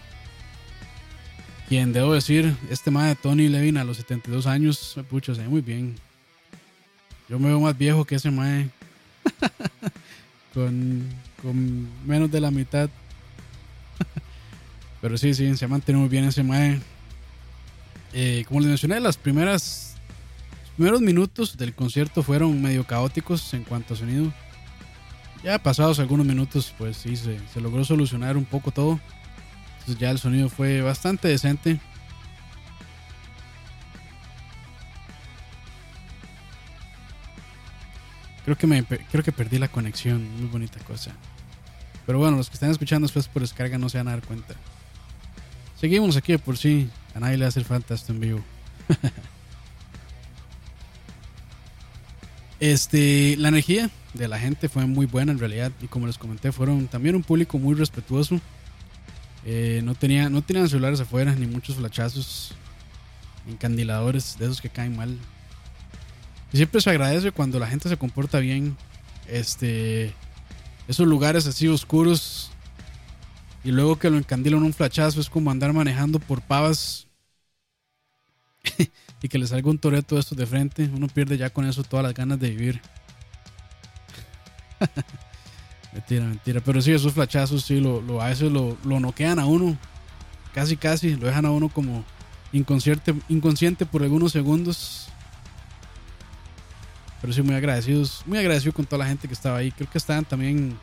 [1.69, 5.63] Quien debo decir, este más de Tony Levin a los 72 años, pucho, se muy
[5.63, 5.95] bien.
[7.29, 8.69] Yo me veo más viejo que ese mae.
[10.55, 11.09] con,
[11.41, 12.91] con menos de la mitad.
[15.01, 16.79] Pero sí, sí, se ha mantenido muy bien ese mae.
[18.13, 19.93] Eh, como les mencioné, las primeras
[20.73, 24.33] los primeros minutos del concierto fueron medio caóticos en cuanto a sonido.
[25.45, 28.99] Ya pasados algunos minutos, pues sí, se, logró solucionar un poco todo.
[29.81, 31.79] Entonces ya el sonido fue bastante decente.
[38.47, 41.13] Creo que, me, creo que perdí la conexión, muy bonita cosa.
[42.07, 44.55] Pero bueno, los que están escuchando después por descarga no se van a dar cuenta.
[45.79, 46.89] Seguimos aquí por sí.
[47.15, 48.41] A nadie le hace falta esto en vivo.
[52.61, 55.73] este, la energía de la gente fue muy buena en realidad.
[55.83, 58.41] Y como les comenté, fueron también un público muy respetuoso.
[59.45, 62.55] Eh, no, tenía, no tenían celulares afuera, ni muchos flachazos,
[63.49, 65.19] encandiladores de esos que caen mal.
[66.53, 68.77] Y siempre se agradece cuando la gente se comporta bien.
[69.29, 70.15] Este,
[70.89, 72.51] esos lugares así oscuros
[73.65, 77.07] y luego que lo encandilan un flachazo es como andar manejando por pavas
[79.23, 80.91] y que le salga un toreto de estos de frente.
[80.93, 82.81] Uno pierde ya con eso todas las ganas de vivir.
[85.93, 86.61] mentira, mentira.
[86.61, 89.79] Pero sí, esos flachazos sí, lo, a veces lo, lo noquean a uno.
[90.53, 91.15] Casi, casi.
[91.17, 92.05] Lo dejan a uno como
[92.53, 95.09] inconsciente, inconsciente por algunos segundos.
[97.21, 98.25] Pero sí, muy agradecidos.
[98.27, 99.71] Muy agradecido con toda la gente que estaba ahí.
[99.71, 100.77] Creo que estaban también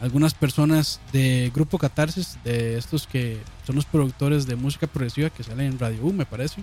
[0.00, 5.42] algunas personas de Grupo Catarsis, de estos que son los productores de música progresiva que
[5.42, 6.62] salen en Radio U, me parece.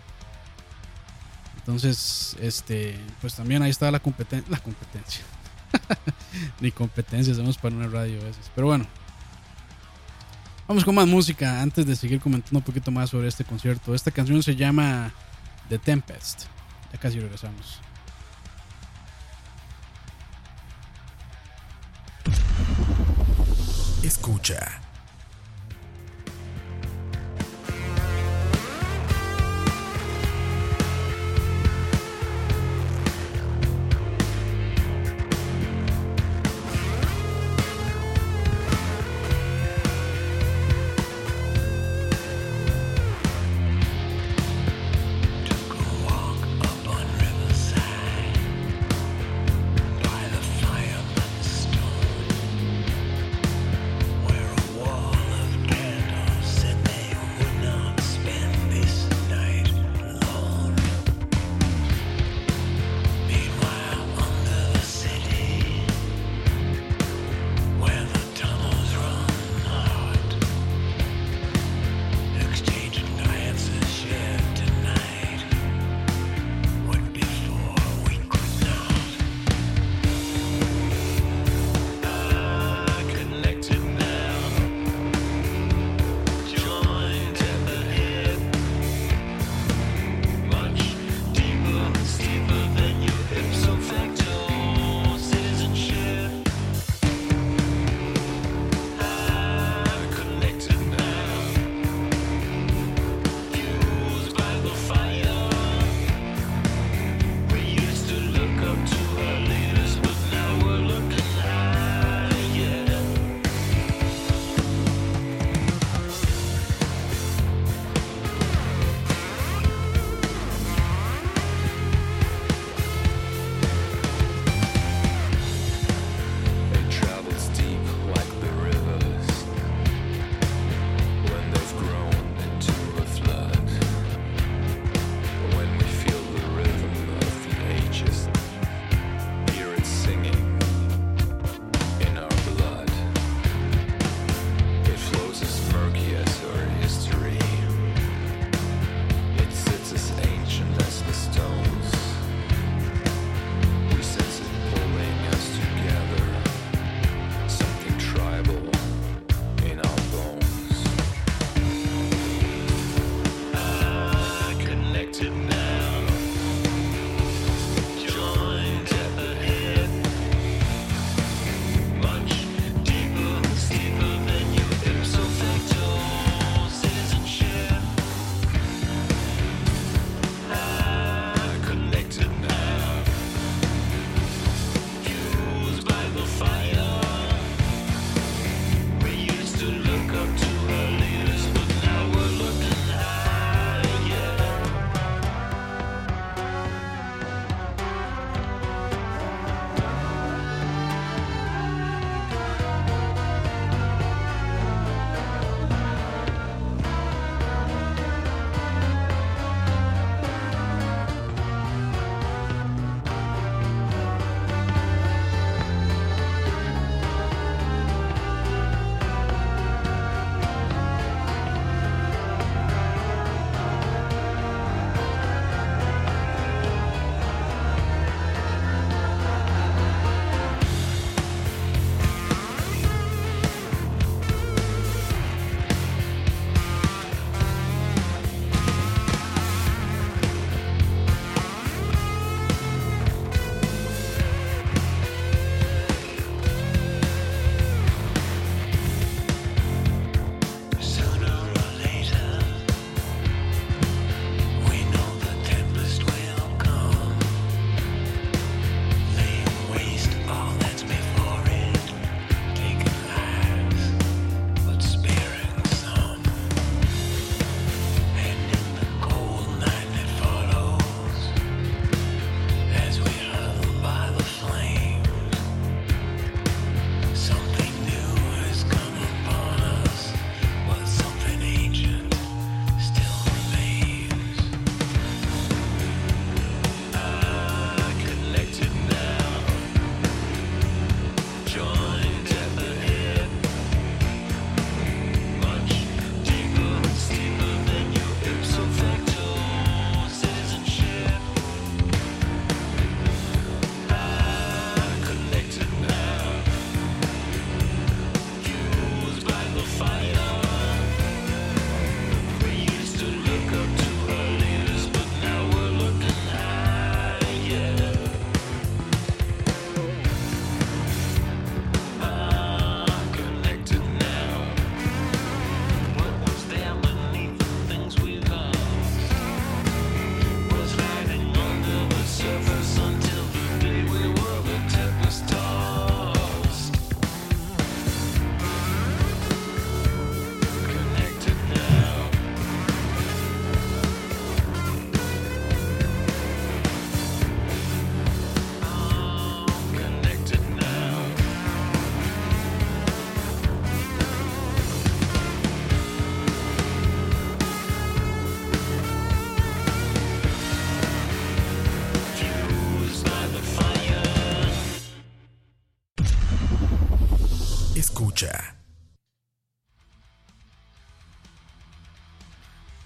[1.57, 5.23] Entonces, este, pues también ahí estaba la, competen la competencia.
[6.59, 8.51] Ni competencia hacemos para una radio a veces.
[8.53, 8.85] Pero bueno,
[10.67, 13.95] vamos con más música antes de seguir comentando un poquito más sobre este concierto.
[13.95, 15.11] Esta canción se llama
[15.69, 16.43] The Tempest.
[16.91, 17.79] Ya casi regresamos.
[24.23, 24.92] Escucha.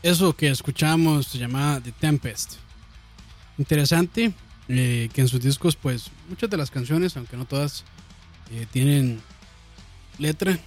[0.07, 2.53] Eso que escuchamos se llama The Tempest.
[3.57, 4.31] Interesante
[4.69, 7.83] eh, que en sus discos, pues muchas de las canciones, aunque no todas,
[8.49, 9.21] eh, tienen
[10.17, 10.57] letra.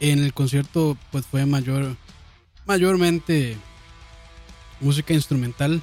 [0.00, 1.96] En el concierto, pues fue mayor,
[2.66, 3.56] mayormente
[4.80, 5.80] música instrumental,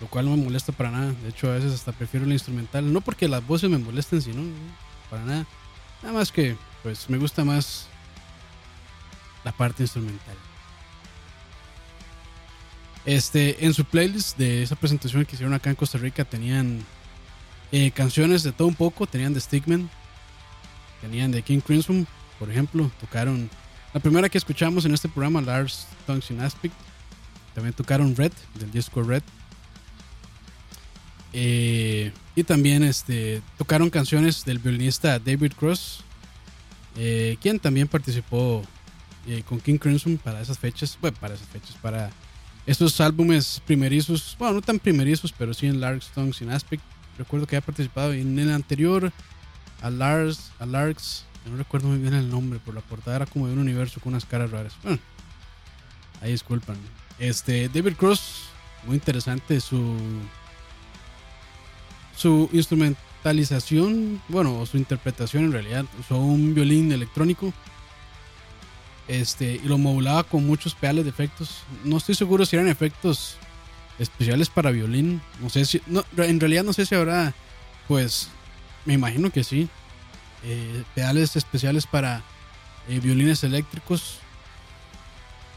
[0.00, 1.12] lo cual no me molesta para nada.
[1.22, 4.42] De hecho, a veces hasta prefiero la instrumental, no porque las voces me molesten, sino
[5.08, 5.46] para nada.
[6.02, 7.86] Nada más que, pues me gusta más
[9.44, 10.36] la parte instrumental.
[13.06, 16.84] Este, en su playlist de esa presentación que hicieron acá en Costa Rica tenían
[17.70, 19.88] eh, canciones de todo un poco, tenían de Stickman,
[21.00, 22.04] tenían de King Crimson,
[22.40, 23.48] por ejemplo, tocaron
[23.94, 26.74] la primera que escuchamos en este programa, Lars Tongues Aspect,
[27.54, 29.22] también tocaron Red, del disco Red.
[31.32, 36.00] Eh, y también este, tocaron canciones del violinista David Cross,
[36.96, 38.64] eh, quien también participó
[39.48, 42.10] con King Crimson para esas fechas, bueno, para esas fechas, para
[42.66, 46.82] estos álbumes primerizos, bueno, no tan primerizos, pero sí en Larks, Tongues in Aspect.
[47.16, 49.12] Recuerdo que había participado en el anterior
[49.82, 53.46] a Lars, a Larks, no recuerdo muy bien el nombre, por la portada era como
[53.46, 54.74] de un universo con unas caras raras.
[54.82, 54.98] Bueno,
[56.20, 56.76] ahí disculpan.
[57.18, 58.48] Este, David Cross,
[58.84, 59.96] muy interesante su
[62.16, 65.84] su instrumentalización, bueno, su interpretación en realidad.
[66.00, 67.52] Usó un violín electrónico
[69.08, 71.62] este, y lo modulaba con muchos pedales de efectos.
[71.84, 73.36] No estoy seguro si eran efectos
[73.98, 75.20] especiales para violín.
[75.40, 75.80] No sé si.
[75.86, 77.34] No, en realidad no sé si habrá.
[77.88, 78.28] Pues.
[78.84, 79.68] Me imagino que sí.
[80.44, 82.22] Eh, pedales especiales para
[82.88, 84.18] eh, violines eléctricos.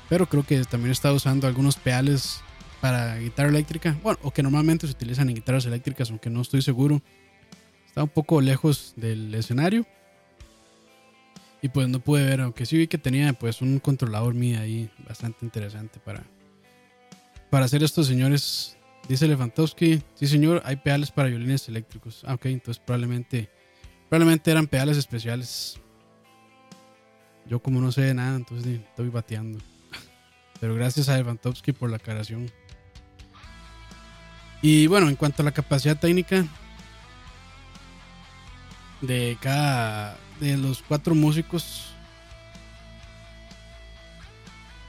[0.10, 2.42] Pero creo que también está usando algunos pedales
[2.82, 3.96] para guitarra eléctrica.
[4.02, 7.02] Bueno, o que normalmente se utilizan en guitarras eléctricas, aunque no estoy seguro.
[7.88, 9.86] Está un poco lejos del escenario.
[11.62, 14.90] Y pues no pude ver, aunque sí vi que tenía pues un controlador mío ahí
[15.08, 16.24] bastante interesante para,
[17.50, 18.78] para hacer estos señores.
[19.08, 22.24] Dice Lewandowski, sí señor, hay pedales para violines eléctricos.
[22.26, 23.50] Ah, ok, entonces probablemente,
[24.08, 25.80] probablemente eran pedales especiales.
[27.46, 29.60] Yo como no sé de nada, entonces estoy bateando.
[30.62, 32.50] Pero gracias a Lewandowski por la aclaración.
[34.62, 36.46] Y bueno, en cuanto a la capacidad técnica
[39.02, 41.86] de cada de los cuatro músicos.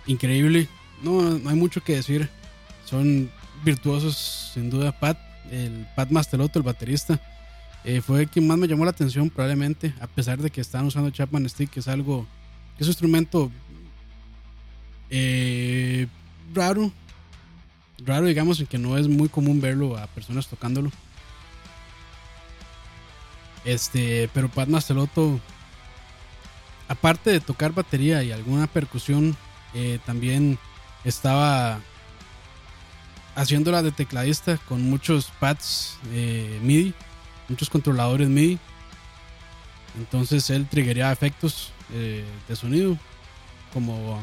[0.06, 0.68] Increíble.
[1.02, 2.28] No, no hay mucho que decir.
[2.84, 3.30] Son
[3.64, 4.92] virtuosos, sin duda.
[4.98, 5.18] Pat,
[5.50, 7.20] el Pat Masteloto, el baterista,
[7.84, 9.94] eh, fue quien más me llamó la atención, probablemente.
[10.00, 12.26] A pesar de que están usando Chapman Stick, que es algo.
[12.76, 13.50] que es un instrumento
[15.10, 16.06] eh,
[16.54, 16.90] raro.
[18.04, 20.90] Raro, digamos, en que no es muy común verlo a personas tocándolo.
[23.64, 25.38] Este, pero Pat Masteloto,
[26.88, 29.36] aparte de tocar batería y alguna percusión,
[29.74, 30.58] eh, también
[31.04, 31.80] estaba
[33.34, 36.94] haciéndola de tecladista con muchos pads eh, MIDI,
[37.48, 38.58] muchos controladores MIDI.
[39.98, 42.96] Entonces él triggería efectos eh, de sonido,
[43.72, 44.22] como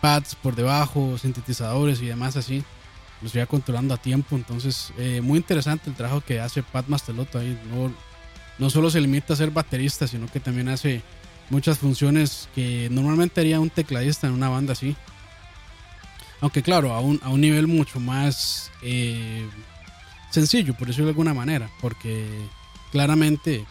[0.00, 2.64] pads por debajo, sintetizadores y demás así.
[3.20, 4.36] Los iba controlando a tiempo.
[4.36, 4.92] Entonces,
[5.22, 7.58] muy interesante el trabajo que hace Pat Masteloto ahí.
[8.58, 11.02] No solo se limita a ser baterista, sino que también hace
[11.50, 14.96] muchas funciones que normalmente haría un tecladista en una banda así.
[16.40, 19.48] Aunque claro, a un, a un nivel mucho más eh,
[20.30, 22.28] sencillo, por decirlo de alguna manera, porque
[22.92, 23.64] claramente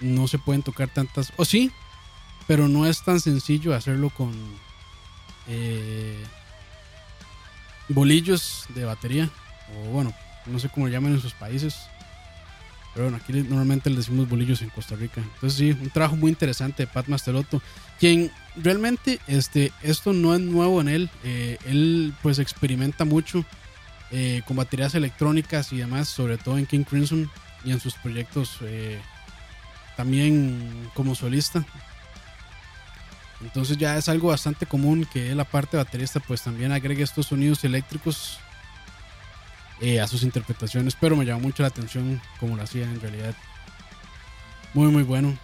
[0.00, 1.70] no se pueden tocar tantas, o sí,
[2.46, 4.32] pero no es tan sencillo hacerlo con
[5.48, 6.22] eh,
[7.88, 9.30] bolillos de batería,
[9.74, 10.12] o bueno,
[10.46, 11.76] no sé cómo lo llaman en sus países.
[12.96, 15.20] Pero bueno, aquí normalmente le decimos bolillos en Costa Rica.
[15.20, 17.60] Entonces sí, un trabajo muy interesante de Pat Masteloto,
[18.00, 21.10] quien realmente este, esto no es nuevo en él.
[21.22, 23.44] Eh, él pues experimenta mucho
[24.12, 27.30] eh, con baterías electrónicas y demás, sobre todo en King Crimson
[27.66, 28.98] y en sus proyectos eh,
[29.94, 31.66] también como solista.
[33.42, 37.62] Entonces ya es algo bastante común que él aparte baterista pues también agregue estos sonidos
[37.62, 38.40] eléctricos
[39.80, 43.34] eh, a sus interpretaciones, pero me llamó mucho la atención como lo hacía en realidad.
[44.72, 45.36] Muy, muy bueno.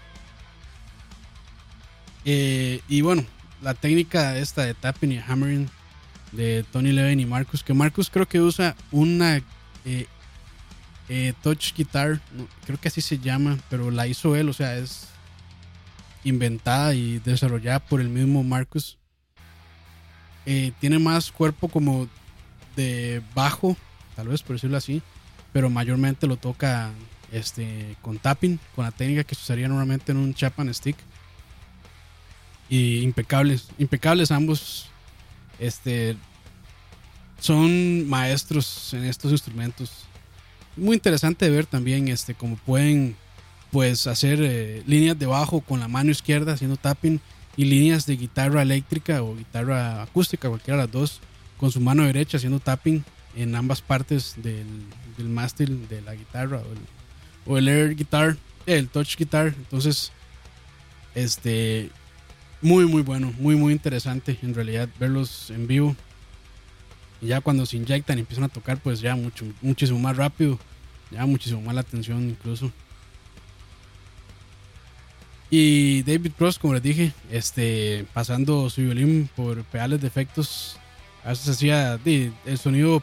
[2.25, 3.27] Eh, y bueno,
[3.61, 5.69] la técnica esta de tapping y hammering
[6.33, 9.43] de Tony Levin y Marcus, que Marcus creo que usa una
[9.85, 10.07] eh,
[11.43, 12.19] touch guitar,
[12.65, 15.09] creo que así se llama, pero la hizo él, o sea, es
[16.25, 18.97] inventada y desarrollada por el mismo Marcus.
[20.81, 22.09] tiene más cuerpo como
[22.77, 23.77] de bajo
[24.15, 25.03] tal vez por decirlo así,
[25.53, 26.93] pero mayormente lo toca
[27.33, 30.97] este, con tapping, con la técnica que se usaría normalmente en un Chapman Stick.
[32.69, 34.89] Y impecables, impecables ambos.
[35.59, 36.17] Este,
[37.41, 40.05] son maestros en estos instrumentos.
[40.77, 43.17] Muy interesante ver también este, cómo pueden
[43.71, 47.21] pues, hacer eh, líneas de bajo con la mano izquierda haciendo tapping
[47.57, 51.21] y líneas de guitarra eléctrica o guitarra acústica, cualquiera de las dos,
[51.59, 53.05] con su mano derecha haciendo tapping
[53.37, 54.67] en ambas partes del,
[55.17, 56.63] del mástil de la guitarra
[57.47, 59.49] o el, air guitar, el touch guitar.
[59.49, 60.13] Entonces,
[61.15, 61.91] este,
[62.61, 65.97] muy, muy bueno, muy, muy interesante en realidad verlos en vivo.
[67.21, 70.59] Ya cuando se inyectan y empiezan a tocar, pues ya mucho, muchísimo más rápido,
[71.11, 72.73] ya muchísimo más la atención incluso.
[75.51, 80.79] Y David Cross, como les dije, este, pasando su violín por pedales de efectos,
[81.23, 83.03] a veces hacía el sonido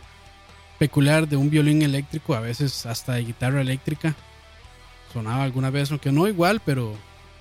[0.79, 4.15] peculiar de un violín eléctrico, a veces hasta de guitarra eléctrica.
[5.13, 6.95] Sonaba alguna vez, aunque no igual, pero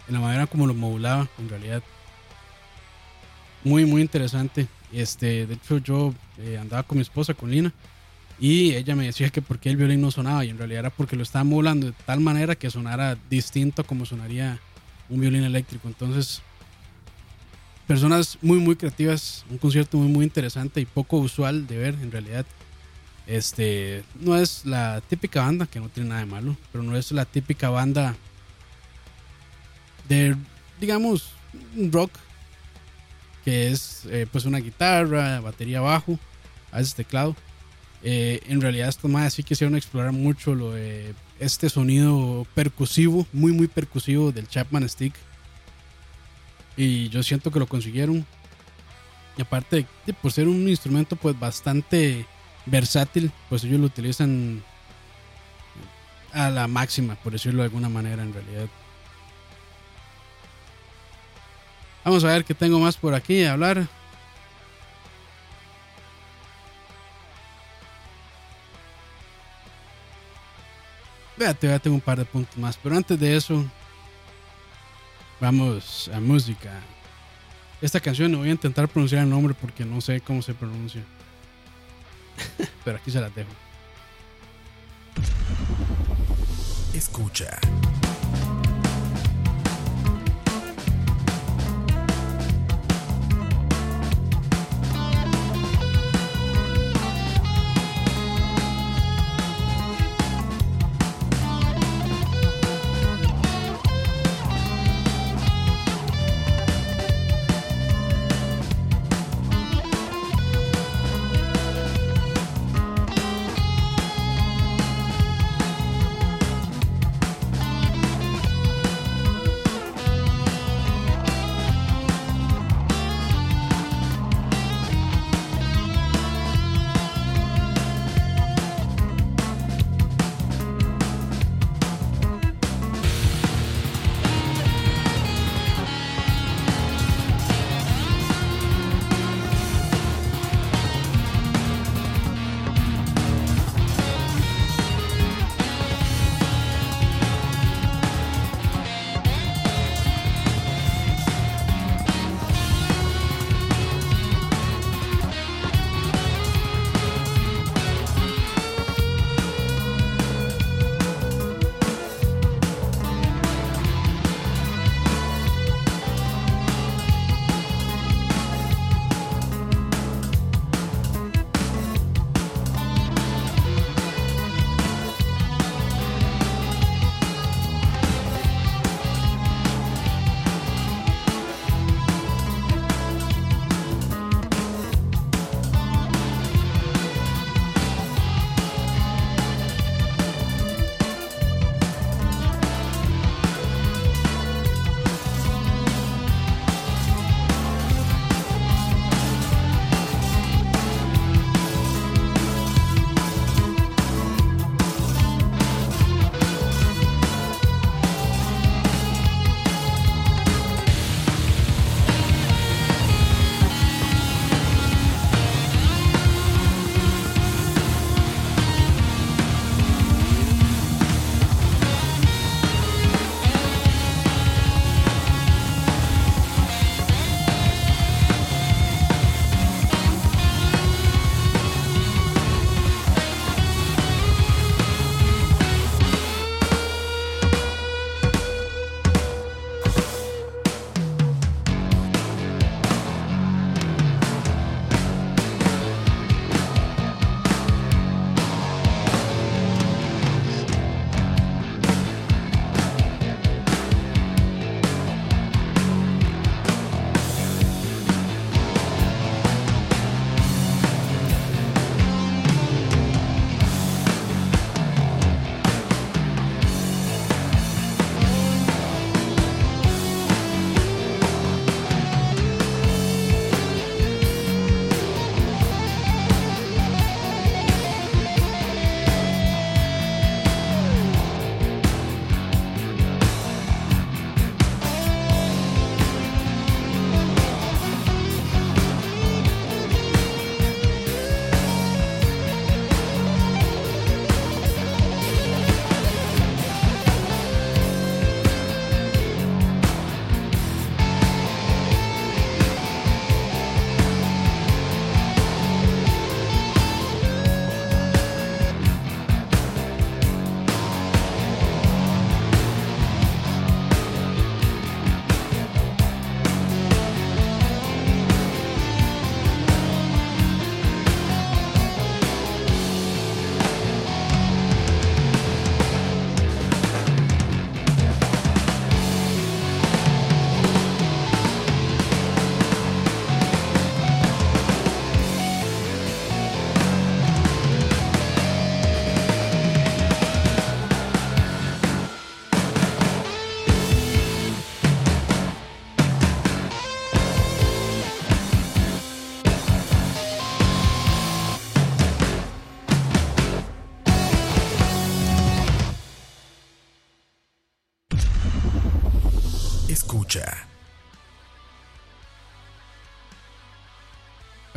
[0.08, 1.82] en la manera como lo modulaba, en realidad.
[3.62, 4.66] Muy, muy interesante.
[4.92, 7.72] Este, de hecho, yo eh, andaba con mi esposa, con Lina,
[8.40, 10.90] y ella me decía que por qué el violín no sonaba, y en realidad era
[10.90, 14.58] porque lo estaba modulando de tal manera que sonara distinto a como sonaría
[15.08, 15.86] un violín eléctrico.
[15.88, 16.42] Entonces,
[17.86, 22.10] personas muy, muy creativas, un concierto muy, muy interesante y poco usual de ver en
[22.10, 22.46] realidad.
[23.28, 27.12] Este, no es la típica banda, que no tiene nada de malo, pero no es
[27.12, 28.16] la típica banda
[30.08, 30.34] de,
[30.80, 31.34] digamos,
[31.90, 32.10] rock,
[33.44, 36.18] que es eh, pues una guitarra, batería bajo,
[36.72, 37.36] a veces teclado.
[38.02, 43.52] Eh, en realidad estos más sí quisieron explorar mucho lo de este sonido percusivo, muy
[43.52, 45.14] muy percusivo del Chapman Stick.
[46.78, 48.24] Y yo siento que lo consiguieron.
[49.36, 52.24] Y aparte de por ser un instrumento pues bastante
[52.70, 54.62] versátil, pues ellos lo utilizan
[56.32, 58.68] a la máxima, por decirlo de alguna manera en realidad.
[62.04, 63.86] Vamos a ver qué tengo más por aquí a hablar.
[71.36, 73.64] Véate, ya tengo un par de puntos más, pero antes de eso,
[75.40, 76.80] vamos a música.
[77.80, 81.04] Esta canción voy a intentar pronunciar el nombre porque no sé cómo se pronuncia.
[82.84, 83.50] Pero aquí se la dejo.
[86.94, 87.58] Escucha.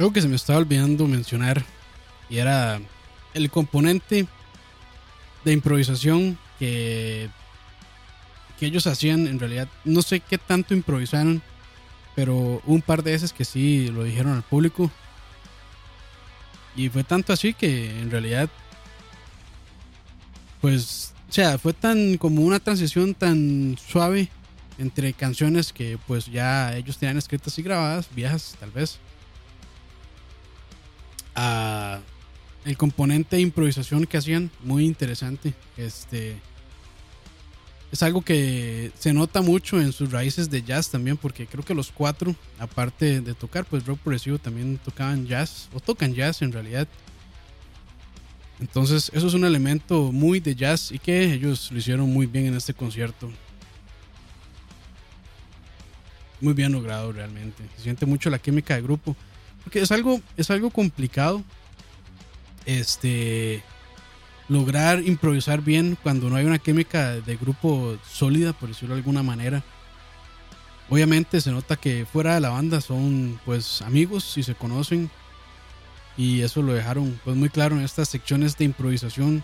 [0.02, 1.64] Algo que se me estaba olvidando mencionar
[2.28, 2.82] y era
[3.36, 4.26] el componente
[5.45, 7.30] de improvisación que,
[8.60, 9.68] que ellos hacían en realidad.
[9.86, 11.43] No sé qué tanto improvisaron,
[12.16, 14.89] pero un par de veces que sí lo dijeron al público.
[16.76, 18.49] Y fue tanto así que en realidad,
[20.62, 24.30] pues, o sea, fue tan como una transición tan suave
[24.80, 28.99] entre canciones que pues ya ellos tenían escritas y grabadas, viejas tal vez,
[31.36, 35.53] el componente de improvisación que hacían, muy interesante.
[35.77, 36.38] Este
[37.91, 41.75] es algo que se nota mucho en sus raíces de jazz también, porque creo que
[41.75, 46.53] los cuatro, aparte de tocar, pues rock progresivo, también tocaban jazz, o tocan jazz en
[46.53, 46.88] realidad.
[48.61, 52.45] Entonces, eso es un elemento muy de jazz y que ellos lo hicieron muy bien
[52.45, 53.29] en este concierto.
[56.39, 57.63] Muy bien logrado realmente.
[57.75, 59.17] Se siente mucho la química de grupo.
[59.64, 61.43] Porque es algo, es algo complicado.
[62.66, 63.64] Este
[64.51, 69.24] lograr improvisar bien cuando no hay una química de grupo sólida, por decirlo de alguna
[69.24, 69.64] manera.
[70.89, 75.09] Obviamente se nota que fuera de la banda son pues amigos y se conocen
[76.18, 79.41] y eso lo dejaron pues muy claro en estas secciones de improvisación.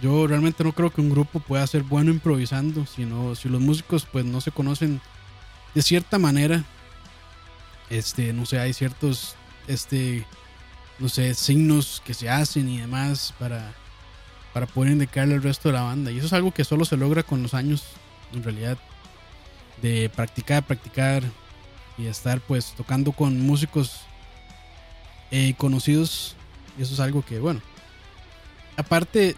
[0.00, 4.06] Yo realmente no creo que un grupo pueda ser bueno improvisando, sino si los músicos
[4.10, 5.00] pues no se conocen
[5.74, 6.64] de cierta manera.
[7.90, 10.26] Este, no sé, hay ciertos este
[10.98, 13.74] no sé, signos que se hacen y demás para
[14.54, 16.12] para poder indicarle al resto de la banda.
[16.12, 17.82] Y eso es algo que solo se logra con los años,
[18.32, 18.78] en realidad,
[19.82, 21.24] de practicar, practicar
[21.98, 24.02] y estar pues tocando con músicos
[25.32, 26.36] eh, conocidos.
[26.78, 27.60] Y eso es algo que, bueno,
[28.76, 29.34] aparte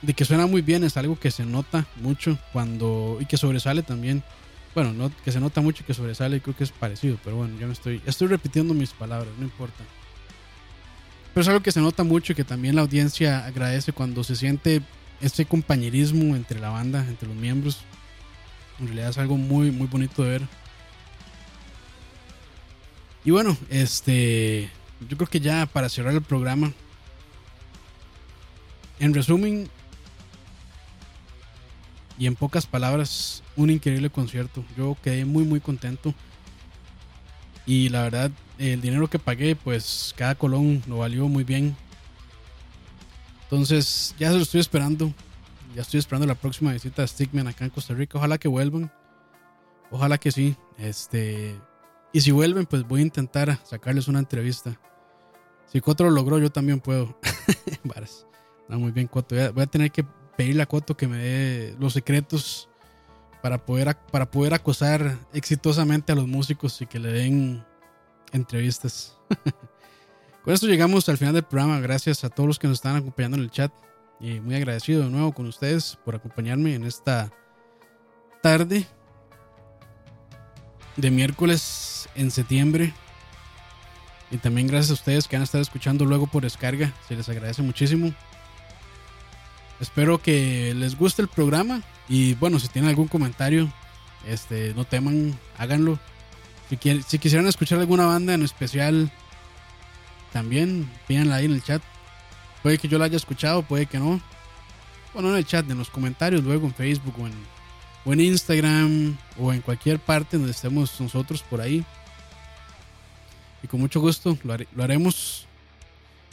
[0.00, 3.82] de que suena muy bien, es algo que se nota mucho cuando y que sobresale
[3.82, 4.22] también.
[4.78, 7.58] Bueno, no, que se nota mucho y que sobresale, creo que es parecido, pero bueno,
[7.58, 9.82] ya me estoy, estoy repitiendo mis palabras, no importa.
[11.34, 14.36] Pero es algo que se nota mucho y que también la audiencia agradece cuando se
[14.36, 14.80] siente
[15.20, 17.80] este compañerismo entre la banda, entre los miembros.
[18.78, 20.42] En realidad es algo muy, muy bonito de ver.
[23.24, 24.70] Y bueno, este.
[25.10, 26.72] Yo creo que ya para cerrar el programa.
[29.00, 29.68] En resumen.
[32.18, 34.64] Y en pocas palabras, un increíble concierto.
[34.76, 36.12] Yo quedé muy, muy contento.
[37.64, 41.76] Y la verdad, el dinero que pagué, pues cada colón lo valió muy bien.
[43.44, 45.12] Entonces, ya se lo estoy esperando.
[45.76, 48.18] Ya estoy esperando la próxima visita a Stickman acá en Costa Rica.
[48.18, 48.90] Ojalá que vuelvan.
[49.90, 50.56] Ojalá que sí.
[50.76, 51.54] Este.
[52.12, 54.78] Y si vuelven, pues voy a intentar sacarles una entrevista.
[55.66, 57.18] Si Coto lo logró, yo también puedo.
[58.68, 59.34] No, muy bien, Coto.
[59.54, 60.04] Voy a tener que
[60.38, 62.68] pedirle a Coto que me dé los secretos
[63.42, 67.64] para poder, para poder acosar exitosamente a los músicos y que le den
[68.30, 69.18] entrevistas.
[70.44, 71.80] con esto llegamos al final del programa.
[71.80, 73.72] Gracias a todos los que nos están acompañando en el chat.
[74.20, 77.32] Y muy agradecido de nuevo con ustedes por acompañarme en esta
[78.40, 78.86] tarde
[80.94, 82.94] de miércoles en septiembre.
[84.30, 86.94] Y también gracias a ustedes que han estado escuchando luego por descarga.
[87.08, 88.14] Se les agradece muchísimo.
[89.80, 91.82] Espero que les guste el programa.
[92.08, 93.72] Y bueno, si tienen algún comentario,
[94.26, 95.98] este, no teman, háganlo.
[96.68, 99.10] Si, si quisieran escuchar alguna banda en especial,
[100.32, 101.82] también pídanla ahí en el chat.
[102.62, 104.20] Puede que yo la haya escuchado, puede que no.
[105.14, 109.60] Bueno, en el chat, en los comentarios, luego en Facebook o en, Instagram o en
[109.60, 111.84] cualquier parte donde estemos nosotros por ahí.
[113.62, 115.46] Y con mucho gusto lo haremos.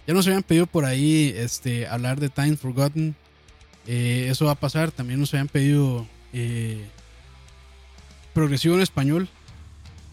[0.08, 3.16] Ya nos habían pedido por ahí este, hablar de Time Forgotten.
[3.88, 4.92] Eh, eso va a pasar.
[4.92, 6.86] También nos habían pedido eh,
[8.34, 9.30] progresivo en español.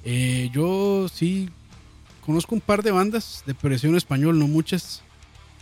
[0.05, 1.49] Eh, yo sí
[2.25, 5.03] conozco un par de bandas de progresivo en español, no muchas.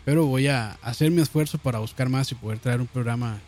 [0.04, 3.38] Pero voy a hacer mi esfuerzo para buscar más y poder traer un programa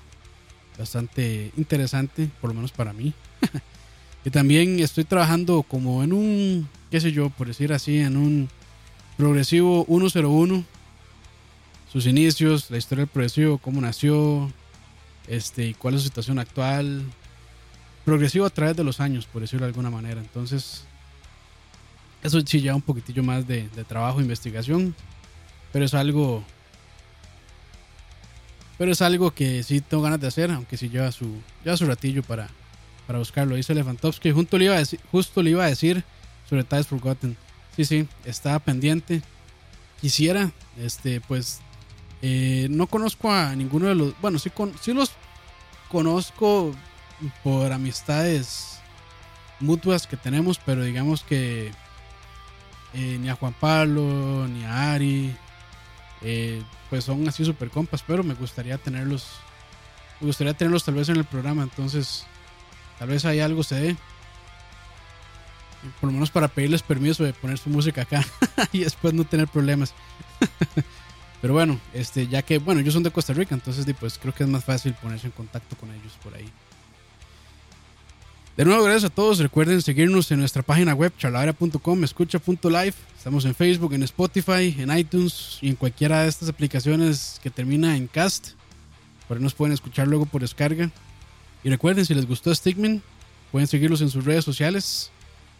[0.78, 3.14] bastante interesante, por lo menos para mí.
[4.24, 8.48] y también estoy trabajando como en un, qué sé yo, por decir así, en un
[9.16, 10.64] progresivo 101
[11.92, 14.50] sus inicios, la historia del progresivo, cómo nació,
[15.28, 17.02] este, cuál es su situación actual.
[18.06, 20.18] Progresivo a través de los años, por decirlo de alguna manera.
[20.18, 20.84] Entonces,
[22.22, 24.94] eso sí lleva un poquitillo más de, de trabajo investigación.
[25.70, 26.42] Pero es algo.
[28.78, 31.84] Pero es algo que sí tengo ganas de hacer, aunque sí lleva su, lleva su
[31.84, 32.48] ratillo para,
[33.06, 33.54] para buscarlo.
[33.54, 36.04] Dice Elefantovsky, justo le, iba a decir, justo le iba a decir
[36.48, 37.36] sobre Ties Forgotten.
[37.76, 39.22] Sí, sí, estaba pendiente.
[40.00, 41.60] Quisiera, este, pues,
[42.22, 44.20] eh, no conozco a ninguno de los.
[44.20, 45.12] Bueno, sí, con, sí los
[45.88, 46.72] conozco
[47.42, 48.78] por amistades
[49.58, 51.72] mutuas que tenemos, pero digamos que
[52.94, 55.34] eh, ni a Juan Pablo, ni a Ari,
[56.20, 59.26] eh, pues son así super compas, pero me gustaría tenerlos,
[60.20, 62.24] me gustaría tenerlos tal vez en el programa, entonces
[62.98, 63.96] tal vez hay algo se dé.
[66.00, 68.24] Por lo menos para pedirles permiso de poner su música acá
[68.72, 69.92] y después no tener problemas.
[71.42, 74.44] Pero bueno, este, ya que, bueno, ellos son de Costa Rica, entonces pues creo que
[74.44, 76.48] es más fácil ponerse en contacto con ellos por ahí.
[78.56, 79.38] De nuevo, gracias a todos.
[79.40, 82.94] Recuerden seguirnos en nuestra página web charladera.com, escucha.live.
[83.16, 87.96] Estamos en Facebook, en Spotify, en iTunes y en cualquiera de estas aplicaciones que termina
[87.96, 88.50] en cast.
[89.26, 90.90] Por ahí nos pueden escuchar luego por descarga.
[91.64, 93.02] Y recuerden, si les gustó Stigman,
[93.50, 95.10] pueden seguirlos en sus redes sociales.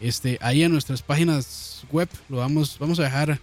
[0.00, 3.40] Este, ahí en nuestras páginas web lo vamos, vamos a dejar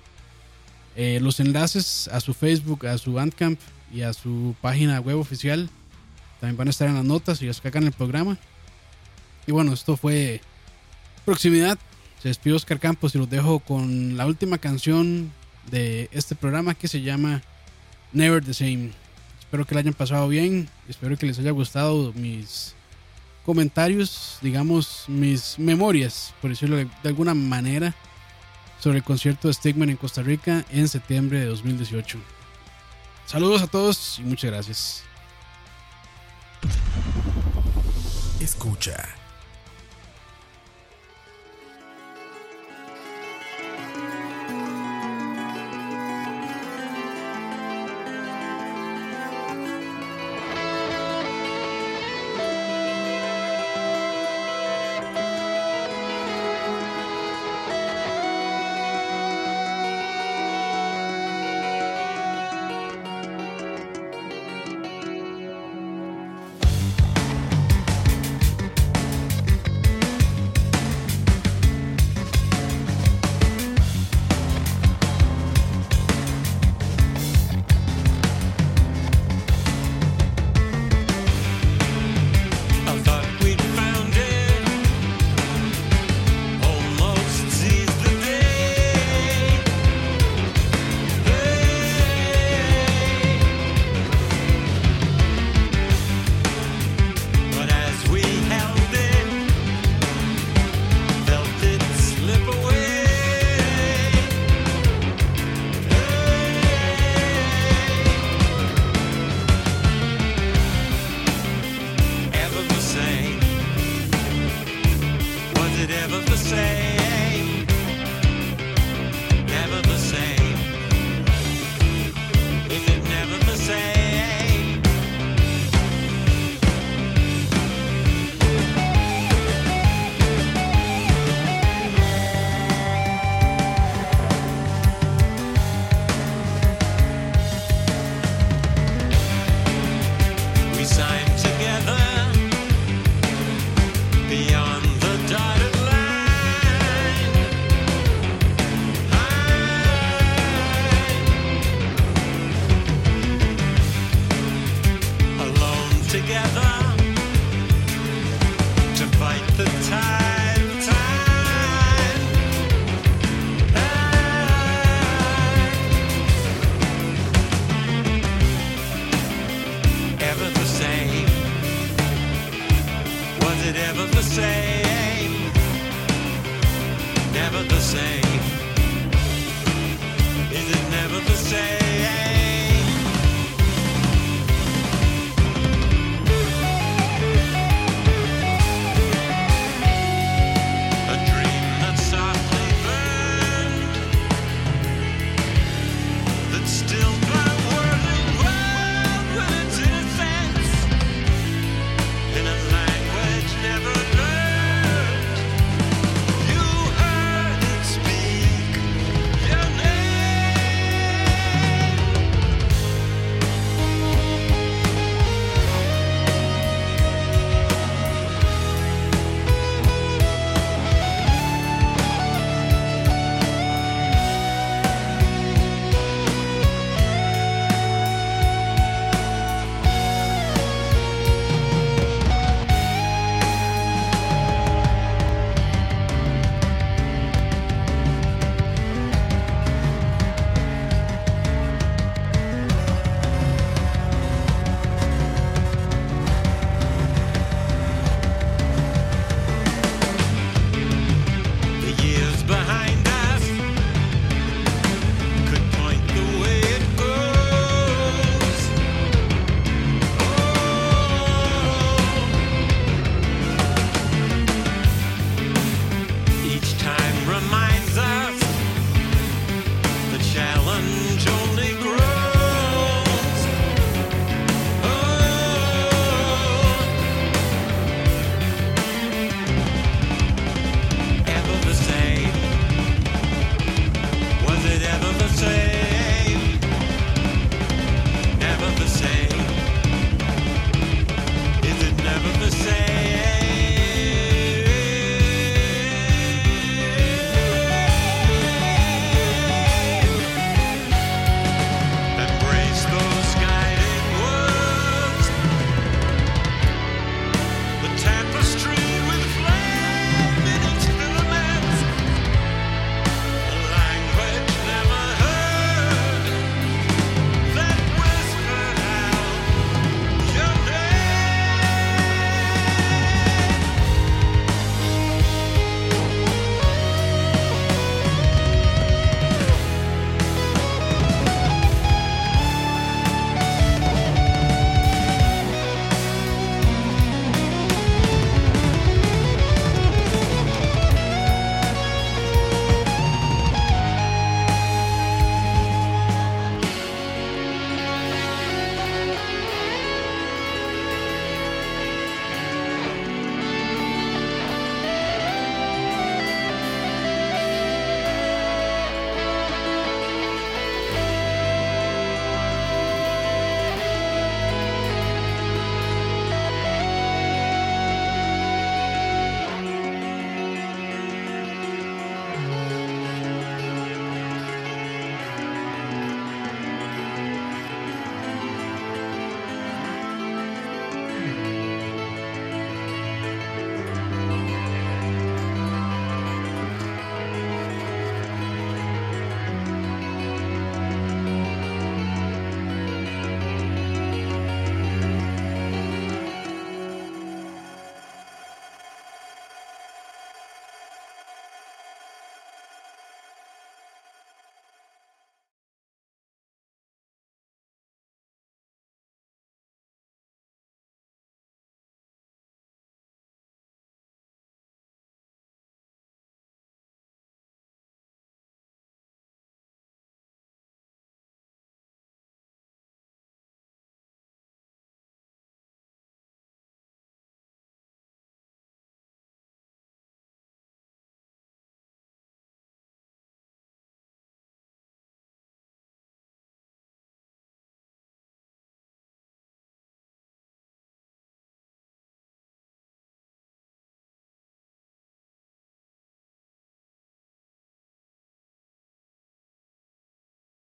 [0.96, 3.60] eh, los enlaces a su Facebook, a su Bandcamp
[3.94, 5.70] y a su página web oficial.
[6.40, 8.38] También van a estar en las notas y descargan el programa.
[9.48, 10.42] Y bueno, esto fue
[11.26, 11.78] Proximidad.
[12.22, 15.32] Se despidió Oscar Campos y los dejo con la última canción
[15.70, 17.42] de este programa que se llama
[18.12, 18.92] Never the Same.
[19.40, 20.70] Espero que la hayan pasado bien.
[20.88, 22.76] Espero que les haya gustado mis
[23.46, 27.96] comentarios, digamos, mis memorias, por decirlo de alguna manera,
[28.80, 32.18] sobre el concierto de Stigman en Costa Rica en septiembre de 2018.
[33.26, 35.04] Saludos a todos y muchas gracias.
[38.40, 39.19] Escucha.